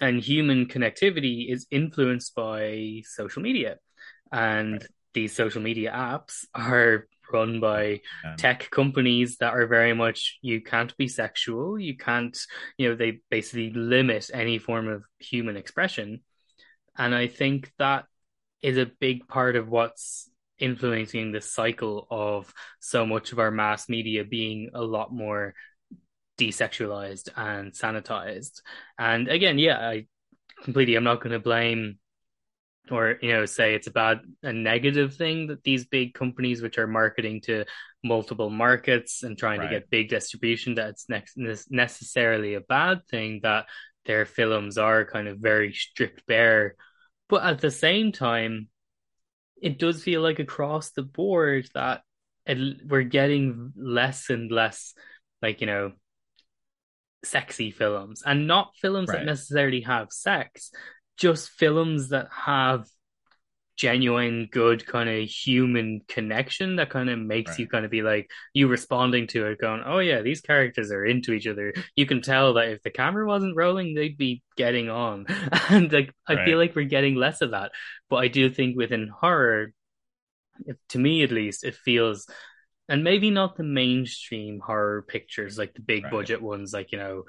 [0.00, 3.78] and human connectivity is influenced by social media.
[4.32, 10.38] And these social media apps are run by Um, tech companies that are very much
[10.42, 12.36] you can't be sexual, you can't,
[12.76, 16.22] you know, they basically limit any form of human expression.
[16.96, 18.06] And I think that
[18.62, 23.88] is a big part of what's influencing the cycle of so much of our mass
[23.88, 25.54] media being a lot more
[26.38, 28.60] desexualized and sanitized.
[28.98, 30.06] And again, yeah, I
[30.62, 31.98] completely, I'm not going to blame
[32.90, 36.78] or you know say it's a bad a negative thing that these big companies which
[36.78, 37.64] are marketing to
[38.02, 39.68] multiple markets and trying Right.
[39.68, 41.36] to get big distribution that's next
[41.70, 43.66] necessarily a bad thing that
[44.06, 46.74] their films are kind of very stripped bare
[47.30, 48.68] but at the same time
[49.62, 52.02] it does feel like across the board that
[52.44, 54.94] it, we're getting less and less
[55.40, 55.92] like you know
[57.22, 59.18] sexy films and not films right.
[59.18, 60.72] that necessarily have sex
[61.16, 62.86] just films that have
[63.80, 67.60] genuine good kind of human connection that kind of makes right.
[67.60, 71.06] you kind of be like you responding to it going oh yeah these characters are
[71.06, 74.90] into each other you can tell that if the camera wasn't rolling they'd be getting
[74.90, 75.24] on
[75.70, 76.44] and like i right.
[76.44, 77.72] feel like we're getting less of that
[78.10, 79.72] but i do think within horror
[80.90, 82.28] to me at least it feels
[82.86, 86.12] and maybe not the mainstream horror pictures like the big right.
[86.12, 87.22] budget ones like you know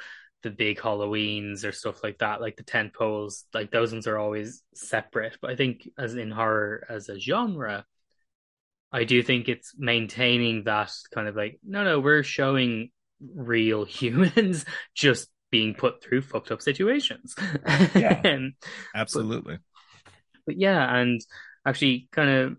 [0.44, 4.18] the big Halloweens or stuff like that, like the tent poles, like those ones are
[4.18, 5.38] always separate.
[5.42, 7.86] But I think as in horror as a genre,
[8.92, 12.90] I do think it's maintaining that kind of like, no, no, we're showing
[13.34, 17.36] real humans just being put through fucked up situations.
[17.96, 18.22] Yeah,
[18.96, 19.58] absolutely.
[19.58, 20.12] But,
[20.46, 21.22] but yeah, and
[21.66, 22.58] actually kind of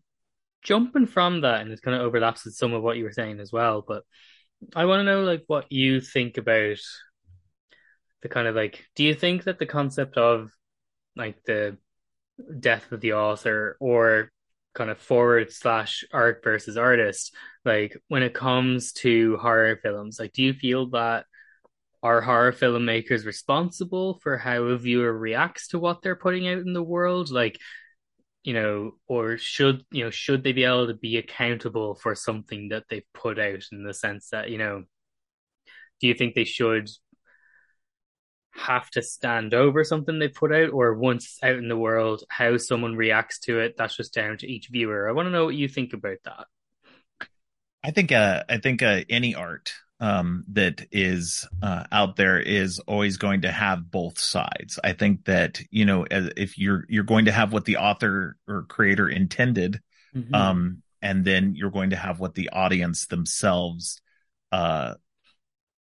[0.62, 3.40] jumping from that, and it kind of overlaps with some of what you were saying
[3.40, 3.85] as well.
[3.87, 4.05] But
[4.75, 6.79] I want to know like what you think about
[8.22, 10.50] the kind of like do you think that the concept of
[11.16, 11.76] like the
[12.61, 14.30] death of the author or
[14.74, 20.32] kind of forward slash art versus artist like when it comes to horror films like
[20.32, 21.26] do you feel that
[22.02, 26.72] are horror filmmakers responsible for how a viewer reacts to what they're putting out in
[26.72, 27.30] the world?
[27.30, 27.58] Like
[28.42, 32.70] you know or should you know should they be able to be accountable for something
[32.70, 34.82] that they've put out in the sense that you know
[36.00, 36.90] do you think they should
[38.54, 42.56] have to stand over something they put out, or once out in the world, how
[42.56, 45.08] someone reacts to it, that's just down to each viewer.
[45.08, 46.46] I want to know what you think about that.
[47.84, 52.78] I think uh, I think uh, any art um, that is uh, out there is
[52.80, 54.78] always going to have both sides.
[54.82, 58.64] I think that you know if you're you're going to have what the author or
[58.64, 59.80] creator intended,
[60.14, 60.34] mm-hmm.
[60.34, 64.00] um, and then you're going to have what the audience themselves
[64.52, 64.94] uh,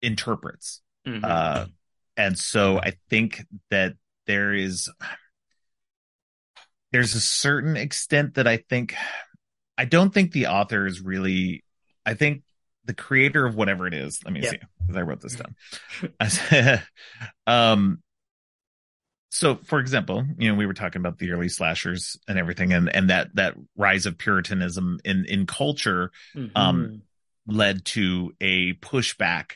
[0.01, 0.81] interprets.
[1.07, 1.25] Mm-hmm.
[1.25, 1.67] Uh,
[2.21, 3.95] and so I think that
[4.27, 4.91] there is
[6.93, 8.95] there's a certain extent that I think
[9.79, 11.65] I don't think the author is really
[12.05, 12.43] I think
[12.85, 14.21] the creator of whatever it is.
[14.25, 16.83] Let me see because I wrote this down.
[17.47, 18.03] um
[19.31, 22.95] so for example, you know, we were talking about the early slashers and everything and
[22.95, 26.55] and that that rise of puritanism in in culture mm-hmm.
[26.55, 27.03] um
[27.47, 29.53] led to a pushback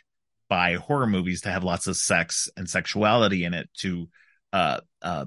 [0.49, 4.09] by horror movies to have lots of sex and sexuality in it to
[4.53, 5.25] uh uh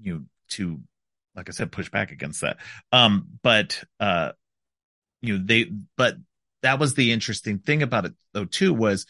[0.00, 0.80] you know to
[1.34, 2.58] like I said push back against that
[2.92, 4.32] um but uh
[5.22, 6.16] you know they but
[6.62, 9.06] that was the interesting thing about it though too was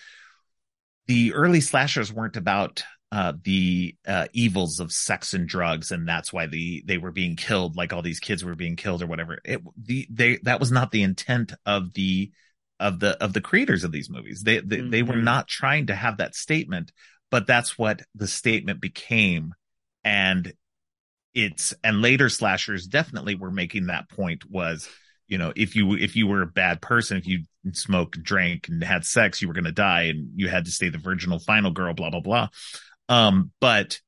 [1.06, 6.32] the early slashers weren't about uh, the uh, evils of sex and drugs, and that's
[6.32, 9.40] why the they were being killed, like all these kids were being killed or whatever.
[9.44, 12.30] It the they that was not the intent of the
[12.80, 14.42] of the of the creators of these movies.
[14.42, 14.90] They they, mm-hmm.
[14.90, 15.24] they were mm-hmm.
[15.24, 16.90] not trying to have that statement,
[17.30, 19.54] but that's what the statement became.
[20.02, 20.52] And
[21.34, 24.88] it's and later slashers definitely were making that point was,
[25.28, 28.82] you know, if you if you were a bad person, if you smoked, drank, and
[28.82, 31.92] had sex, you were gonna die and you had to stay the virginal final girl,
[31.92, 32.48] blah blah blah.
[33.10, 34.00] Um, but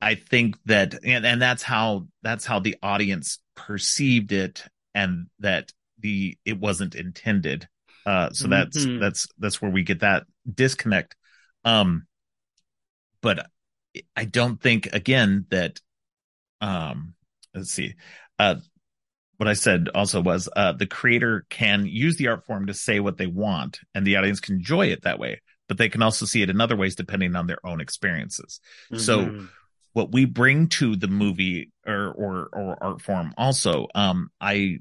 [0.00, 5.70] I think that and, and that's how that's how the audience perceived it and that
[5.98, 7.68] the it wasn't intended
[8.06, 9.00] uh, so that's mm-hmm.
[9.00, 11.16] that's that's where we get that disconnect.
[11.64, 12.06] Um,
[13.20, 13.46] but
[14.16, 15.80] I don't think again that
[16.60, 17.14] um,
[17.54, 17.94] let's see.
[18.38, 18.56] Uh,
[19.36, 23.00] what I said also was uh, the creator can use the art form to say
[23.00, 25.40] what they want, and the audience can enjoy it that way.
[25.68, 28.60] But they can also see it in other ways depending on their own experiences.
[28.92, 28.98] Mm-hmm.
[28.98, 29.46] So,
[29.92, 34.80] what we bring to the movie or or, or art form also, um, I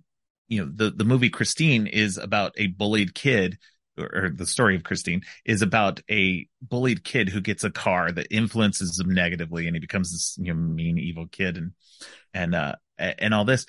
[0.50, 3.58] you know the the movie Christine is about a bullied kid
[3.98, 8.28] or the story of Christine is about a bullied kid who gets a car that
[8.32, 11.72] influences him negatively and he becomes this you know mean evil kid and
[12.34, 13.66] and uh and all this.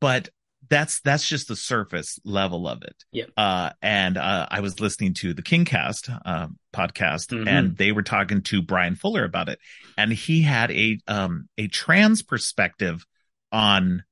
[0.00, 0.30] But
[0.68, 2.96] that's that's just the surface level of it.
[3.12, 3.24] Yeah.
[3.36, 7.48] Uh and uh I was listening to the Kingcast uh, podcast mm-hmm.
[7.48, 9.58] and they were talking to Bryan Fuller about it.
[9.98, 13.04] And he had a um a trans perspective
[13.50, 14.04] on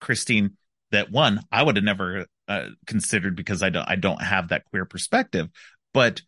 [0.00, 0.56] Christine
[0.90, 4.64] that one I would have never uh, considered because I don't I don't have that
[4.66, 5.48] queer perspective,
[5.92, 6.22] but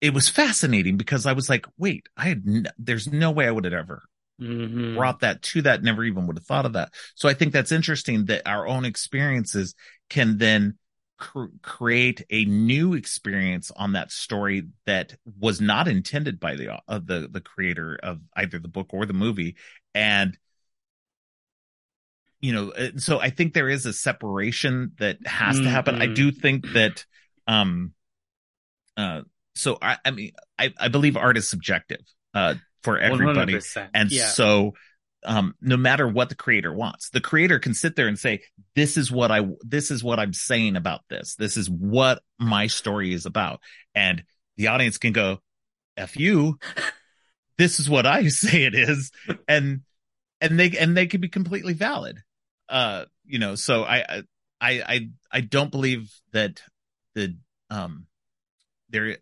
[0.00, 3.50] it was fascinating because I was like, wait, I had n- there's no way I
[3.50, 4.02] would have ever
[4.40, 4.96] mm-hmm.
[4.96, 5.82] brought that to that.
[5.82, 6.92] Never even would have thought of that.
[7.14, 9.74] So I think that's interesting that our own experiences
[10.08, 10.78] can then
[11.18, 17.00] cr- create a new experience on that story that was not intended by the uh,
[17.04, 19.56] the the creator of either the book or the movie,
[19.94, 20.38] and
[22.40, 25.64] you know, uh, so I think there is a separation that has mm-hmm.
[25.64, 25.94] to happen.
[25.96, 26.14] I Mm-hmm.
[26.14, 27.04] do think that,
[27.46, 27.92] um,
[28.96, 29.22] uh,
[29.54, 32.00] so I, I mean, I, I believe art is subjective,
[32.34, 33.54] uh, for everybody.
[33.54, 33.88] 100%.
[33.92, 34.28] And yeah.
[34.28, 34.74] so,
[35.24, 38.42] um, no matter what the creator wants, the creator can sit there and say,
[38.76, 41.34] this is what I, this is what I'm saying about this.
[41.34, 43.60] This is what my story is about.
[43.96, 44.22] And
[44.56, 45.40] the audience can go,
[45.96, 46.58] F you.
[47.56, 49.10] This is what I say it is.
[49.48, 49.80] And,
[50.40, 52.22] and they, and they can be completely valid.
[52.68, 54.22] Uh, you know, so I,
[54.60, 56.62] I, I, I don't believe that
[57.14, 57.36] the,
[57.70, 58.06] um,
[58.90, 59.16] there,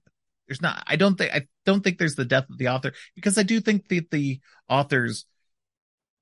[0.48, 3.38] there's not, I don't think, I don't think there's the death of the author because
[3.38, 5.26] I do think that the author's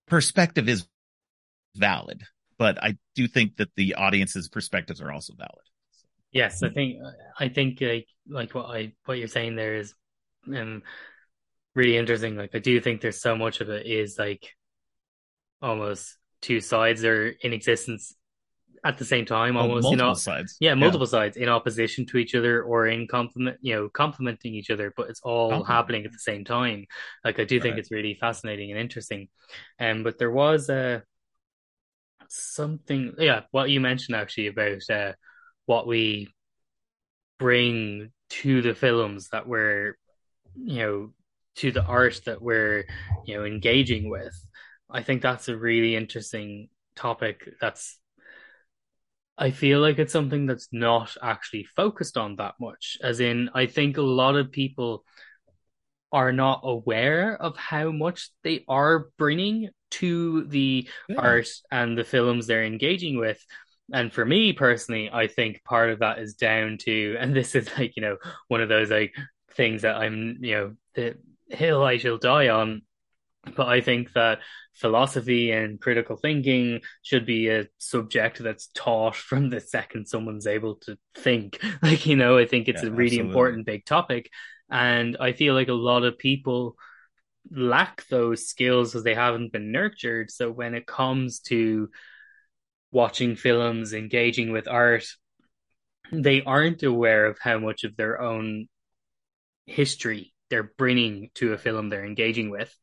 [0.06, 0.86] perspective is
[1.76, 2.22] valid,
[2.58, 5.64] but I do think that the audience's perspectives are also valid.
[6.32, 6.96] Yes, I think
[7.38, 9.94] I think like like what I what you're saying there is
[10.48, 10.82] um
[11.76, 12.36] really interesting.
[12.36, 14.50] Like I do think there's so much of it is like
[15.62, 18.14] almost two sides are in existence
[18.84, 20.58] at the same time, almost oh, you know sides.
[20.60, 21.18] Yeah, multiple yeah.
[21.18, 25.08] sides in opposition to each other or in complement, you know, complementing each other, but
[25.08, 26.84] it's all happening at the same time.
[27.24, 27.78] Like I do think right.
[27.78, 29.28] it's really fascinating and interesting.
[29.80, 31.00] Um, but there was a uh,
[32.28, 35.12] something, yeah, what you mentioned actually about uh,
[35.64, 36.28] what we
[37.38, 39.96] bring to the films that we're,
[40.56, 41.12] you know,
[41.56, 42.84] to the art that we're,
[43.24, 44.34] you know, engaging with.
[44.94, 47.48] I think that's a really interesting topic.
[47.60, 47.98] That's
[49.36, 52.96] I feel like it's something that's not actually focused on that much.
[53.02, 55.04] As in, I think a lot of people
[56.12, 61.16] are not aware of how much they are bringing to the yeah.
[61.18, 63.44] art and the films they're engaging with.
[63.92, 67.68] And for me personally, I think part of that is down to, and this is
[67.76, 69.12] like, you know, one of those like
[69.54, 71.16] things that I'm, you know, the
[71.48, 72.82] hill I shall die on.
[73.56, 74.38] But I think that
[74.74, 80.76] philosophy and critical thinking should be a subject that's taught from the second someone's able
[80.76, 81.62] to think.
[81.82, 83.28] Like, you know, I think it's yeah, a really absolutely.
[83.28, 84.30] important big topic.
[84.70, 86.76] And I feel like a lot of people
[87.50, 90.30] lack those skills because they haven't been nurtured.
[90.30, 91.90] So when it comes to
[92.90, 95.04] watching films, engaging with art,
[96.10, 98.68] they aren't aware of how much of their own
[99.66, 102.74] history they're bringing to a film they're engaging with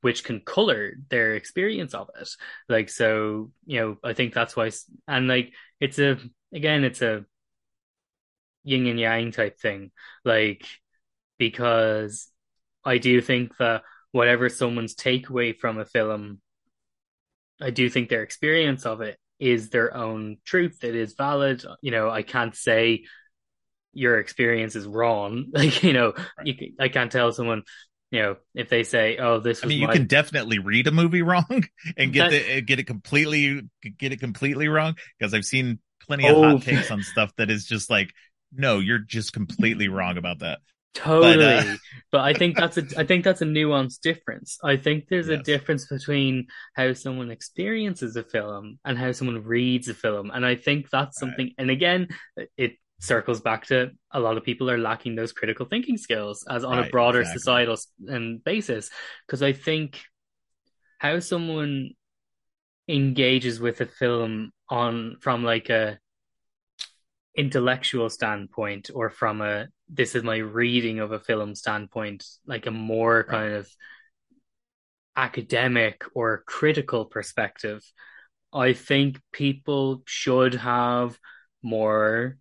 [0.00, 2.28] which can color their experience of it.
[2.68, 4.70] Like so you know i think that's why
[5.06, 6.18] and like it's a
[6.52, 7.24] again it's a
[8.64, 9.90] yin and yang type thing.
[10.24, 10.64] Like
[11.38, 12.28] because
[12.84, 16.40] i do think that whatever someone's takeaway from a film
[17.60, 20.82] i do think their experience of it is their own truth.
[20.82, 21.64] It is valid.
[21.80, 23.04] You know i can't say
[23.92, 25.46] your experience is wrong.
[25.52, 26.46] Like you know right.
[26.46, 27.62] you, i can't tell someone
[28.10, 29.86] you know, if they say, "Oh, this," I mean, my...
[29.86, 31.64] you can definitely read a movie wrong
[31.96, 33.68] and get the, get it completely
[33.98, 36.42] get it completely wrong because I've seen plenty of oh.
[36.42, 38.12] hot takes on stuff that is just like,
[38.52, 40.60] no, you're just completely wrong about that.
[40.94, 41.76] Totally, but, uh...
[42.10, 44.58] but I think that's a I think that's a nuanced difference.
[44.64, 45.40] I think there's yes.
[45.40, 50.46] a difference between how someone experiences a film and how someone reads a film, and
[50.46, 51.46] I think that's something.
[51.46, 51.54] Right.
[51.58, 52.08] And again,
[52.56, 56.64] it circles back to a lot of people are lacking those critical thinking skills as
[56.64, 57.38] on right, a broader exactly.
[57.38, 57.76] societal
[58.10, 58.90] um, basis
[59.26, 60.00] because i think
[60.98, 61.90] how someone
[62.88, 65.98] engages with a film on from like a
[67.36, 72.70] intellectual standpoint or from a this is my reading of a film standpoint like a
[72.70, 73.28] more right.
[73.28, 73.68] kind of
[75.14, 77.80] academic or critical perspective
[78.52, 81.16] i think people should have
[81.62, 82.36] more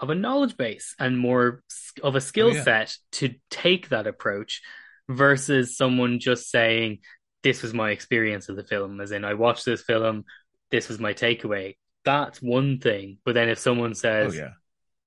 [0.00, 1.62] of a knowledge base and more
[2.02, 2.62] of a skill oh, yeah.
[2.62, 4.62] set to take that approach
[5.08, 6.98] versus someone just saying
[7.42, 10.24] this was my experience of the film as in i watched this film
[10.70, 14.50] this was my takeaway that's one thing but then if someone says oh, yeah.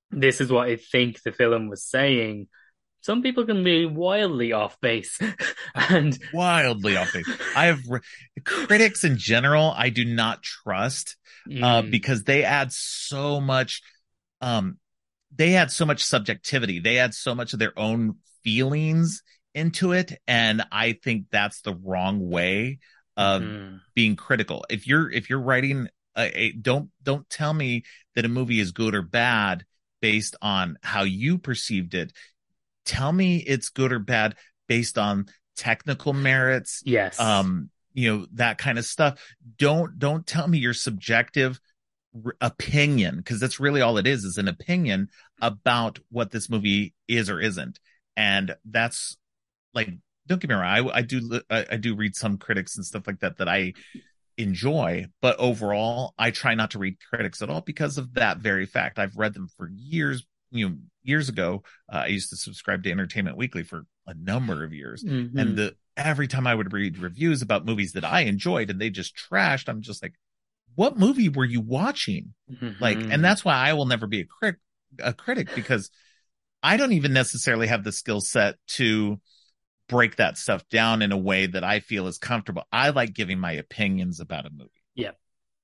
[0.10, 2.48] this is what i think the film was saying
[3.02, 5.20] some people can be wildly off base
[5.76, 8.02] and wildly off base i have re-
[8.44, 11.16] critics in general i do not trust
[11.48, 11.64] mm.
[11.64, 13.82] uh, because they add so much
[14.42, 14.78] um
[15.36, 16.80] they had so much subjectivity.
[16.80, 20.20] They had so much of their own feelings into it.
[20.28, 22.80] And I think that's the wrong way
[23.18, 23.78] of mm-hmm.
[23.94, 24.66] being critical.
[24.70, 27.84] If you're, if you're writing a, a, don't, don't tell me
[28.16, 29.66] that a movie is good or bad
[30.02, 32.14] based on how you perceived it.
[32.86, 34.36] Tell me it's good or bad
[34.68, 36.82] based on technical merits.
[36.86, 37.20] Yes.
[37.20, 39.22] Um, you know, that kind of stuff.
[39.58, 41.60] Don't, don't tell me your subjective
[42.42, 45.08] opinion because that's really all it is is an opinion
[45.42, 47.80] about what this movie is or isn't
[48.18, 49.16] and that's
[49.74, 49.90] like
[50.28, 53.08] don't get me wrong i, I do I, I do read some critics and stuff
[53.08, 53.74] like that that i
[54.38, 55.06] enjoy.
[55.22, 58.98] But overall, I try not to read critics at all because of that very fact.
[58.98, 60.26] I've read them for years.
[60.52, 64.64] You know, years ago, uh, I used to subscribe to Entertainment Weekly for a number
[64.64, 65.38] of years, Mhm.
[65.38, 68.90] and the every time I would read reviews about movies that I enjoyed and they
[68.90, 70.16] just trashed, I'm just like,
[70.76, 72.34] what movie were you watching?
[72.80, 73.14] Like, Mhm.
[73.14, 74.60] and that's why I will never be a critic,
[75.00, 75.90] a critic because
[76.64, 79.20] I don't even necessarily have the skill set to
[79.88, 82.64] break that stuff down in a way that I feel is comfortable.
[82.72, 84.70] I like giving my opinions about a movie.
[84.96, 85.12] Yeah.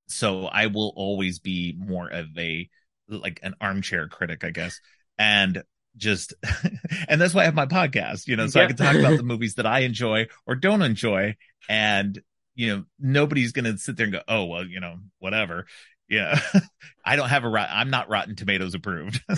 [0.07, 2.69] So I will always be more of a,
[3.07, 4.79] like an armchair critic, I guess.
[5.17, 5.63] And
[5.95, 6.33] just,
[7.07, 9.23] and that's why I have my podcast, you know, so I can talk about the
[9.23, 11.35] movies that I enjoy or don't enjoy.
[11.69, 12.21] And,
[12.57, 15.67] you know, nobody's going to sit there and go, oh, well, you know, whatever.
[16.09, 16.39] Yeah.
[17.05, 17.69] I don't have a rot.
[17.71, 19.21] I'm not Rotten Tomatoes approved.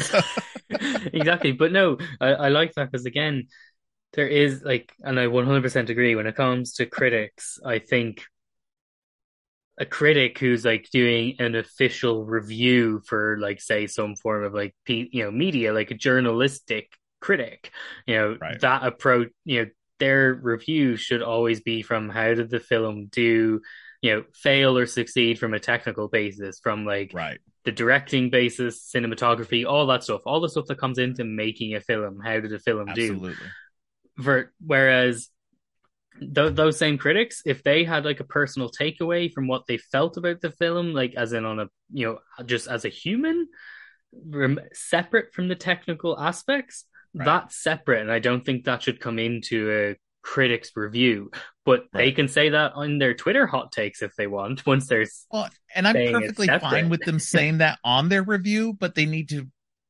[0.70, 1.52] Exactly.
[1.52, 3.48] But no, I, I like that because again,
[4.14, 8.24] there is like, and I 100% agree when it comes to critics, I think
[9.78, 14.76] a critic who's like doing an official review for like say some form of like
[14.88, 16.92] you know media like a journalistic
[17.22, 17.72] critic
[18.06, 18.60] you know Right.
[18.60, 23.62] that approach you know their review should always be from how did the film do
[24.02, 27.40] you know fail or succeed from a technical basis from like right.
[27.66, 31.82] the directing basis, cinematography, all that stuff, all the stuff that comes into making a
[31.82, 32.20] film.
[32.24, 33.34] How did a film do?
[34.22, 35.30] For, whereas
[36.20, 40.18] th- those same critics, if they had like a personal takeaway from what they felt
[40.18, 43.48] about the film, like as in on a you know just as a human,
[44.14, 47.26] rem- separate from the technical aspects, Right.
[47.26, 51.32] that's separate, and I don't think that should come into a critic's review.
[51.66, 54.66] But they can say that on their Twitter hot takes if they want.
[54.66, 58.96] Once there's Well, and I'm perfectly fine with them saying that on their review, but
[58.96, 59.48] they need to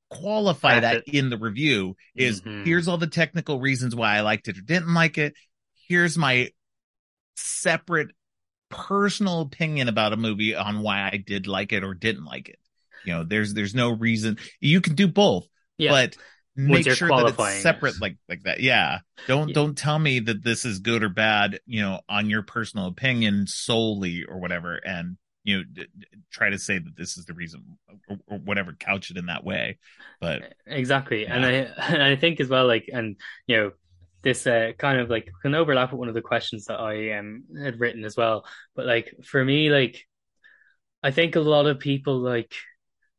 [0.09, 2.65] qualify that in the review is Mhm.
[2.65, 5.35] here's all the technical reasons why I liked it or didn't like it.
[5.87, 6.49] Here's my
[7.35, 8.09] separate
[8.69, 12.59] personal opinion about a movie on why I did like it or didn't like it.
[13.05, 15.47] You know, there's there's no reason you can do both,
[15.77, 15.91] yeah.
[15.91, 16.17] but
[16.67, 18.59] make you're sure that it's separate like like that.
[18.59, 18.99] Yeah.
[19.27, 19.53] Don't Yeah.
[19.53, 23.47] don't tell me that this is good or bad, you know, on your personal opinion
[23.47, 27.33] solely or whatever and you know d- d- try to say that this is the
[27.33, 27.63] reason
[28.09, 29.79] or, or whatever couch it in that way.
[30.19, 31.25] But Exactly.
[31.27, 33.15] And I and I think as well, like, and
[33.47, 33.71] you know,
[34.21, 37.45] this uh, kind of like can overlap with one of the questions that I um
[37.61, 38.45] had written as well.
[38.75, 40.05] But like for me, like
[41.03, 42.53] I think a lot of people like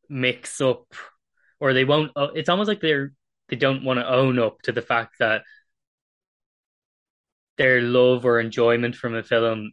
[0.09, 0.93] mix up
[1.61, 3.13] or they won't uh, it's almost like they're
[3.51, 5.43] they don't want to own up to the fact that
[7.57, 9.73] their love or enjoyment from a film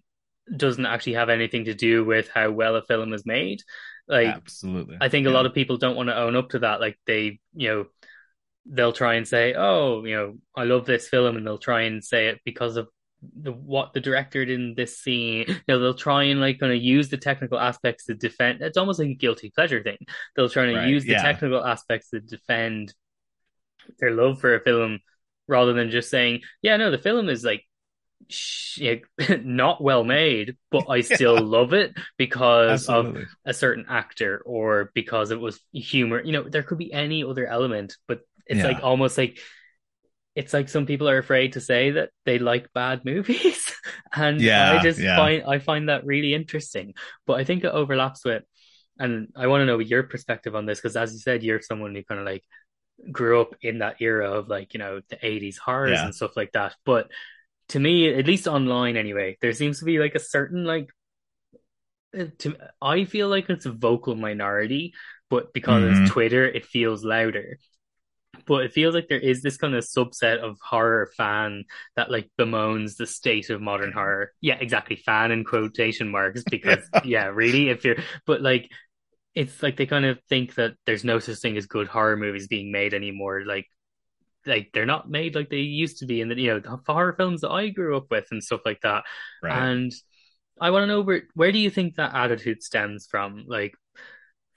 [0.55, 3.61] doesn't actually have anything to do with how well a film is made.
[4.07, 4.97] Like absolutely.
[5.01, 6.81] I think a lot of people don't want to own up to that.
[6.81, 7.85] Like they, you know,
[8.67, 12.03] they'll try and say, "Oh, you know, I love this film," and they'll try and
[12.03, 12.89] say it because of
[13.41, 15.45] the what the director did in this scene.
[15.49, 18.61] You know, they'll try and like kind of use the technical aspects to defend.
[18.61, 19.97] It's almost like a guilty pleasure thing.
[20.35, 21.21] They'll try and Right, use the yeah.
[21.21, 22.93] technical aspects to defend
[23.99, 24.99] their love for a film,
[25.47, 27.63] rather than just saying, "Yeah, no, the film is like."
[28.29, 28.79] sh-
[29.43, 31.41] not well made, but I still Yeah.
[31.41, 33.11] love it because of
[33.45, 36.21] a certain actor or because it was humor.
[36.23, 38.63] You know, there could be any other element, but it's Yeah.
[38.63, 39.39] like almost like
[40.35, 43.73] it's like some people are afraid to say that they like bad movies.
[44.15, 46.93] and Yeah, I just find I find that really interesting.
[47.25, 48.43] But I think it overlaps with
[48.99, 51.95] and I want to know your perspective on this because as you said, you're someone
[51.95, 52.43] who kind of like
[53.11, 56.03] grew up in that era of like, you know, the 80s horrors Yeah.
[56.03, 56.75] and stuff like that.
[56.85, 57.09] But
[57.69, 60.89] to me, at least online anyway, there seems to be like a certain like
[62.17, 64.93] uh, to I feel like it's a vocal minority,
[65.29, 65.99] but because Mhm.
[65.99, 67.57] it's Twitter, it feels louder.
[68.47, 71.65] But it feels like there is this kind of subset of horror fan
[71.97, 74.33] that like bemoans the state of modern horror.
[74.41, 74.97] Yeah, exactly.
[74.97, 78.71] Fan in quotation marks because yeah, really, if you're but like
[79.37, 82.47] it's like they kind of think that there's no such thing as good horror movies
[82.47, 83.43] being made anymore.
[83.45, 83.67] Like
[84.47, 87.13] like they're not made like they used to be in the you know the horror
[87.13, 89.03] films that I grew up with and stuff like that.
[89.43, 89.69] Right.
[89.69, 89.91] And
[90.59, 93.45] I want to know where where do you think that attitude stems from?
[93.47, 93.75] Like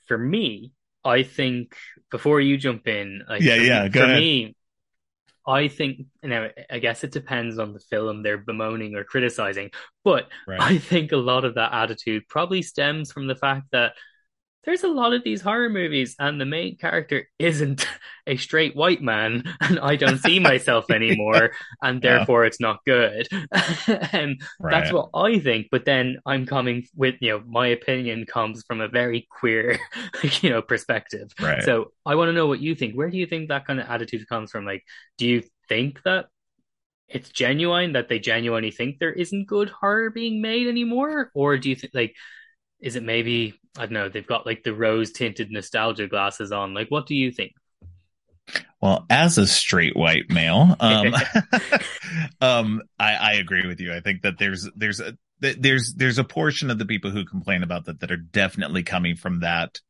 [0.06, 0.72] for me,
[1.04, 1.76] I think
[2.10, 4.16] before you jump in, like Yeah, for, yeah, for ahead.
[4.16, 4.56] me,
[5.46, 9.70] I think now I guess it depends on the film they're bemoaning or criticizing,
[10.04, 10.62] but right.
[10.62, 13.92] I think a lot of that attitude probably stems from the fact that
[14.64, 17.86] there's a lot of these horror movies and the main character isn't
[18.26, 21.52] a straight white man and I don't see myself anymore
[21.82, 22.10] and Yeah.
[22.18, 23.26] therefore it's not good.
[24.12, 24.70] Um, and right.
[24.70, 25.68] that's what I think.
[25.70, 29.78] But then I'm coming with, you know, my opinion comes from a very queer,
[30.42, 31.30] you know, perspective.
[31.40, 31.62] Right.
[31.62, 32.94] So I want to know what you think.
[32.94, 34.64] Where do you think that kind of attitude comes from?
[34.66, 34.84] Like,
[35.18, 36.26] do you think that
[37.08, 41.68] it's genuine that they genuinely think there isn't good horror being made anymore, or do
[41.68, 42.14] you think like
[42.80, 46.74] is it maybe I don't know they've got like the rose tinted nostalgia glasses on?
[46.74, 47.52] Like, what do you think?
[48.80, 51.14] Well, as a straight white male, um,
[52.40, 53.94] um, I, I agree with you.
[53.94, 57.62] I think that there's there's a there's there's a portion of the people who complain
[57.62, 59.80] about that that are definitely coming from that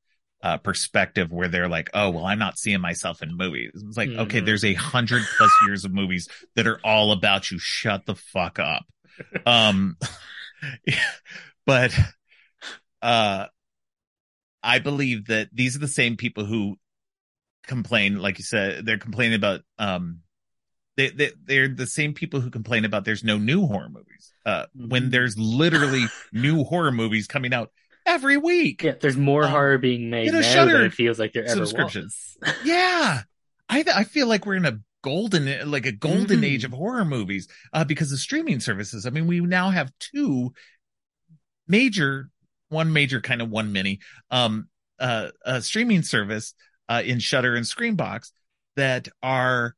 [0.43, 3.73] uh, perspective where they're like, oh, well, I'm not seeing myself in movies.
[3.75, 4.21] It's like, mm-hmm.
[4.21, 7.59] okay, there's a hundred plus years of movies that are all about you.
[7.59, 8.87] Shut the fuck up.
[9.45, 9.97] Um,
[11.67, 11.97] but,
[13.03, 13.47] uh,
[14.63, 16.79] I believe that these are the same people who
[17.67, 20.21] complain, like you said, they're complaining about, um,
[20.97, 24.35] they, they, they're the same people who complain about there's no new horror movies.
[24.45, 24.89] Uh, mm-hmm.
[24.89, 27.71] when there's literally new horror movies coming out
[28.07, 28.83] every week.
[28.83, 32.39] Yeah, there's more um, horror being made now than it feels like there ever was.
[32.65, 33.23] yeah,
[33.69, 36.45] I I feel like we're in a golden like a golden mm-hmm.
[36.45, 39.07] age of horror movies uh, because of streaming services.
[39.07, 40.53] I mean, we now have two
[41.69, 42.31] major,
[42.71, 44.01] one major kind of one mini,
[44.31, 44.69] um,
[44.99, 46.55] uh, a streaming service
[46.89, 48.33] uh, in Shudder and Screambox
[48.77, 49.75] that are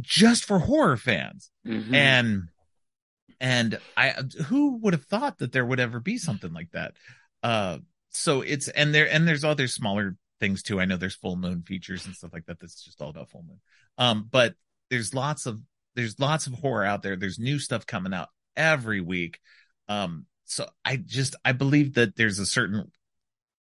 [0.00, 1.94] just for horror fans, mm-hmm.
[1.94, 2.48] and
[3.40, 4.14] and I,
[4.46, 6.94] who would have thought that there would ever be something like that?
[7.42, 7.78] Uh,
[8.10, 10.80] so it's, and there, and there's other smaller things too.
[10.80, 12.58] I know there's full moon features and stuff like that.
[12.60, 13.60] That's just all about full moon.
[13.98, 14.54] Um, but
[14.88, 15.60] there's lots of,
[15.94, 17.16] there's lots of horror out there.
[17.16, 19.40] There's new stuff coming out every week.
[19.88, 22.90] Um, so I just, I believe that there's a certain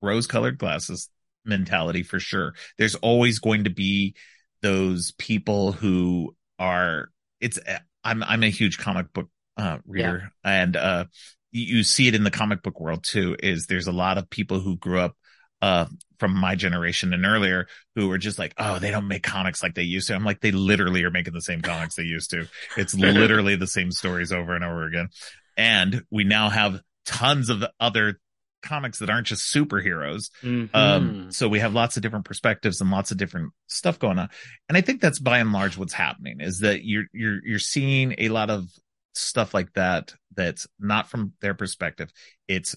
[0.02, 1.10] rose colored glasses
[1.46, 2.54] mentality for sure.
[2.78, 4.16] There's always going to be
[4.62, 7.10] those people who are,
[7.40, 7.60] it's,
[8.04, 10.64] I'm, I'm a huge comic book uh, reader, yeah.
[10.64, 11.06] and uh,
[11.52, 13.36] you, see it in the comic book world too.
[13.42, 15.16] Is there's a lot of people who grew up
[15.62, 15.86] uh,
[16.20, 19.74] from my generation and earlier who were just like, oh, they don't make comics like
[19.76, 20.16] they used to.
[20.16, 22.48] I'm like, they literally are making the same comics they used to.
[22.78, 25.10] It's literally the same stories over and over again.
[25.58, 28.20] And we now have tons of other
[28.66, 30.30] comics that aren't just superheroes.
[30.44, 30.76] Mm-hmm.
[30.76, 34.30] Um, so we have lots of different perspectives and lots of different stuff going on.
[34.68, 38.16] And I think that's by and large what's happening is that you're, you're, you're seeing
[38.18, 38.68] a lot of
[39.14, 42.12] stuff like that that's not from their perspective.
[42.48, 42.76] It's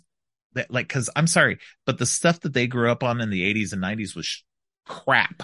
[0.55, 3.53] that like cuz I'm sorry, but the stuff that they grew up on in the
[3.53, 4.43] 80s and 90s was sh-
[4.87, 5.43] crap.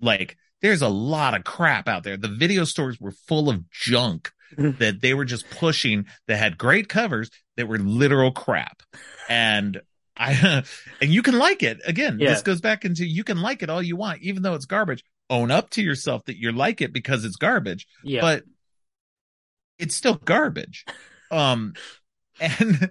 [0.00, 2.16] Like there's a lot of crap out there.
[2.16, 6.88] The video stores were full of junk that they were just pushing that had great
[6.88, 8.82] covers that were literal crap.
[9.28, 9.80] And
[10.16, 10.64] I
[11.00, 11.80] and you can like it.
[11.86, 12.30] Again, yeah.
[12.30, 15.04] this goes back into you can like it all you want even though it's garbage.
[15.30, 17.86] Own up to yourself that you like it because it's garbage.
[18.02, 18.22] Yeah.
[18.22, 18.44] But
[19.78, 20.84] it's still garbage.
[21.30, 21.74] Um,
[22.40, 22.90] and,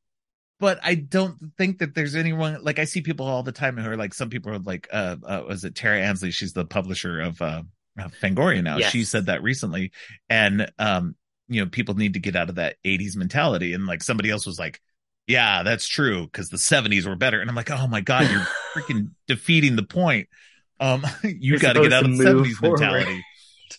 [0.58, 3.88] but I don't think that there's anyone like I see people all the time who
[3.88, 6.32] are like some people are like uh, uh was it Tara Ansley?
[6.32, 7.62] She's the publisher of uh
[7.98, 8.78] Fangoria now.
[8.78, 8.90] Yes.
[8.90, 9.92] She said that recently,
[10.28, 11.16] and um
[11.48, 13.72] you know people need to get out of that 80s mentality.
[13.72, 14.80] And like somebody else was like,
[15.26, 17.40] yeah, that's true because the 70s were better.
[17.40, 20.28] And I'm like, oh my god, you're freaking defeating the point.
[20.80, 22.80] Um, you got to get out of the 70s forward.
[22.80, 23.24] mentality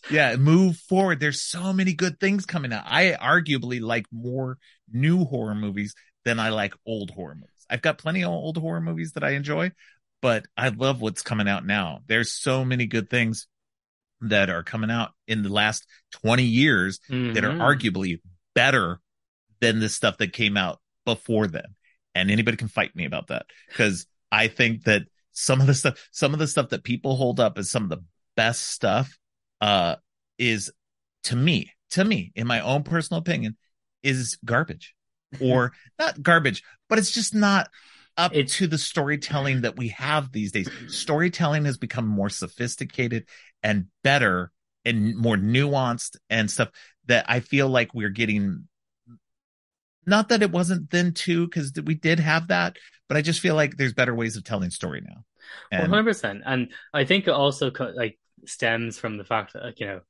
[0.10, 1.20] yeah, move forward.
[1.20, 2.84] There's so many good things coming out.
[2.86, 4.58] I arguably like more
[4.92, 5.96] new horror movies
[6.26, 7.66] than I like old horror movies.
[7.70, 9.72] I've got plenty of old horror movies that I enjoy,
[10.22, 12.00] but I love what's coming out now.
[12.08, 13.48] There's so many good things
[14.22, 15.86] that are coming out in the last
[16.24, 17.34] 20 years mm-hmm.
[17.34, 17.62] that are mm-hmm.
[17.62, 18.20] arguably
[18.54, 19.00] better
[19.62, 21.76] than the stuff that came out before then.
[22.16, 26.10] And anybody can fight me about that because I think that some of the stuff,
[26.12, 28.04] some of the stuff that people hold up as some of the
[28.36, 29.18] best stuff
[29.62, 29.96] uh,
[30.38, 30.72] is
[31.24, 33.58] to me, to me, in my own personal opinion,
[34.04, 34.96] is garbage
[35.42, 37.70] or not garbage, but it's just not
[38.18, 40.70] up it's, to the storytelling that we have these days.
[40.88, 43.28] Storytelling has become more sophisticated
[43.64, 44.52] and better
[44.86, 46.70] and more nuanced and stuff
[47.08, 48.68] that I feel like we're getting.
[50.06, 53.56] Not that it wasn't then too, because we did have that, but I just feel
[53.56, 55.24] like there's better ways of telling story now.
[55.80, 59.80] One hundred percent, and I think it also like stems from the fact that like,
[59.80, 60.02] you know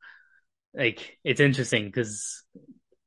[0.74, 2.44] like it's interesting because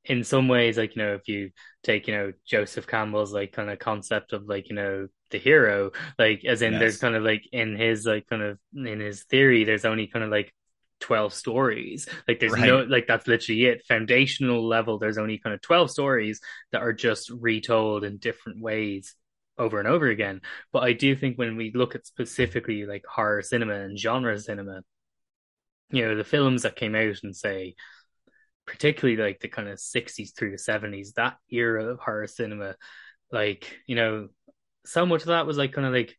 [0.05, 1.51] in some ways like you know if you
[1.83, 5.91] take you know joseph campbell's like kind of concept of like you know the hero
[6.19, 6.81] like as in yes.
[6.81, 10.25] there's kind of like in his like kind of in his theory there's only kind
[10.25, 10.55] of like
[11.01, 12.65] 12 stories like there's right.
[12.65, 16.93] no like that's literally it foundational level there's only kind of 12 stories that are
[16.93, 19.17] just retold in different ways
[19.59, 20.41] over and over again
[20.73, 24.83] but i do think when we look at specifically like horror cinema and genre cinema
[25.91, 27.75] you know the films that came out and say
[28.67, 32.77] particularly like the kind of 60s through the 70s that era of horror cinema
[33.33, 34.29] like you know
[34.85, 36.17] so much of that was like kind of like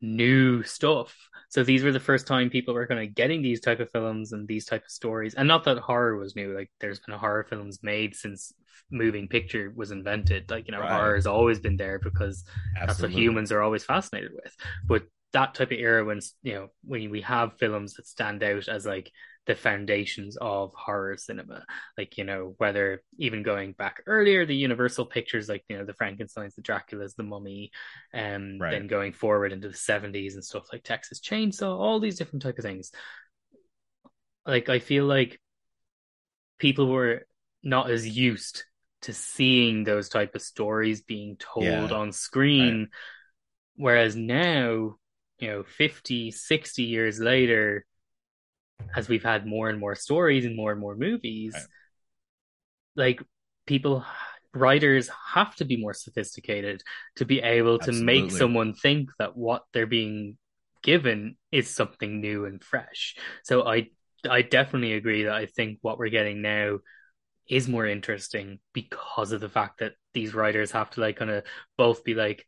[0.00, 1.16] new stuff.
[1.48, 4.32] So these were the first time people were kind of getting these type of films
[4.32, 5.34] and these type of stories.
[5.34, 6.54] And not that horror was new.
[6.54, 8.52] Like there's been horror films made since
[8.90, 10.50] moving picture was invented.
[10.50, 10.90] Like, you know, right.
[10.90, 12.44] horror has always been there because
[12.76, 12.86] Absolutely.
[12.86, 14.54] that's what humans are always fascinated with.
[14.84, 18.68] But that type of era when you know when we have films that stand out
[18.68, 19.10] as like
[19.46, 21.64] the foundations of horror cinema
[21.96, 25.94] like you know whether even going back earlier the universal pictures like you know the
[25.94, 27.70] frankensteins the draculas the mummy
[28.12, 28.72] and um, right.
[28.72, 32.58] then going forward into the 70s and stuff like texas chainsaw all these different type
[32.58, 32.90] of things
[34.44, 35.40] like i feel like
[36.58, 37.26] people were
[37.62, 38.64] not as used
[39.02, 41.88] to seeing those type of stories being told yeah.
[41.90, 42.88] on screen right.
[43.76, 44.96] whereas now
[45.38, 47.84] you know 50 60 years later
[48.94, 51.64] as we've had more and more stories and more and more movies right.
[52.96, 53.22] like
[53.66, 54.04] people
[54.54, 56.82] writers have to be more sophisticated
[57.16, 58.22] to be able to Absolutely.
[58.22, 60.38] make someone think that what they're being
[60.82, 63.86] given is something new and fresh so i
[64.28, 66.78] i definitely agree that i think what we're getting now
[67.48, 71.44] is more interesting because of the fact that these writers have to like kind of
[71.76, 72.44] both be like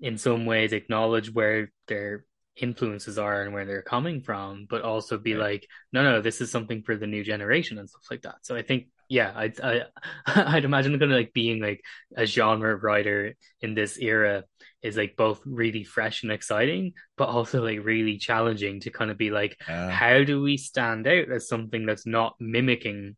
[0.00, 2.24] in some ways acknowledge where their
[2.56, 6.50] influences are and where they're coming from, but also be like, no, no, this is
[6.50, 8.36] something for the new generation and stuff like that.
[8.42, 9.82] So I think, yeah, I, I,
[10.56, 11.82] I'd imagine kind of like being like
[12.16, 14.44] a genre writer in this era
[14.82, 19.18] is like both really fresh and exciting, but also like really challenging to kind of
[19.18, 23.16] be like, uh, how do we stand out as something that's not mimicking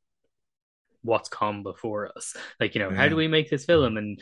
[1.02, 2.96] what's come before us like you know yeah.
[2.96, 4.20] how do we make this film and